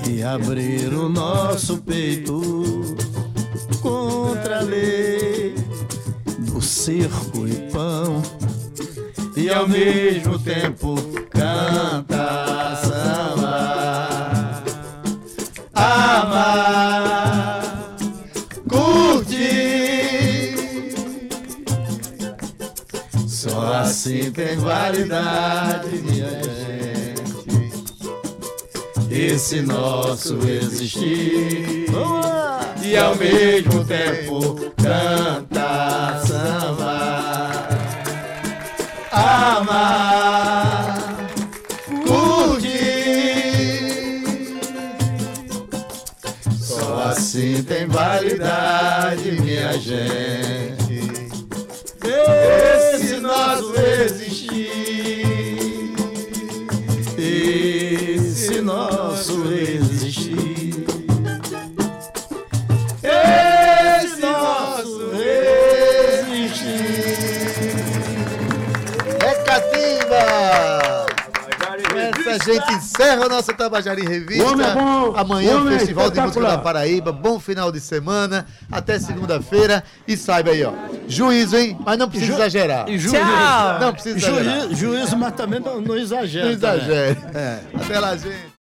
[0.09, 2.97] E abrir o nosso peito
[3.83, 5.55] contra a lei
[6.39, 8.23] do circo e pão.
[9.37, 10.95] E ao mesmo tempo
[11.31, 14.63] cantar samba.
[15.75, 16.96] Amar,
[24.37, 27.17] tem validade, minha gente.
[29.11, 31.87] Esse nosso existir.
[32.83, 37.67] E ao mesmo tempo cantar samba.
[39.11, 40.99] Amar,
[42.07, 42.67] curtir.
[46.61, 50.77] Só assim tem validade, minha gente.
[52.05, 54.26] Esse nosso existir.
[57.19, 59.86] Esse nosso existir.
[72.41, 74.45] A gente encerra a nossa Tabajara em Revista.
[74.45, 77.13] O é Amanhã o o homem é Festival de Música da Paraíba.
[77.13, 78.47] Bom final de semana.
[78.71, 79.83] Até segunda-feira.
[80.07, 80.73] E saiba aí, ó.
[81.09, 81.77] Juízo, hein?
[81.85, 82.87] Mas não precisa Ju- exagerar.
[82.89, 83.11] Juízo.
[83.17, 83.81] Tchau.
[83.81, 84.69] Não precisa exagerar.
[84.75, 86.47] Juízo, mas também não, não exagera.
[86.47, 87.15] Não exagere.
[87.17, 87.43] também.
[87.43, 87.61] É.
[87.75, 88.55] Até lá, gente.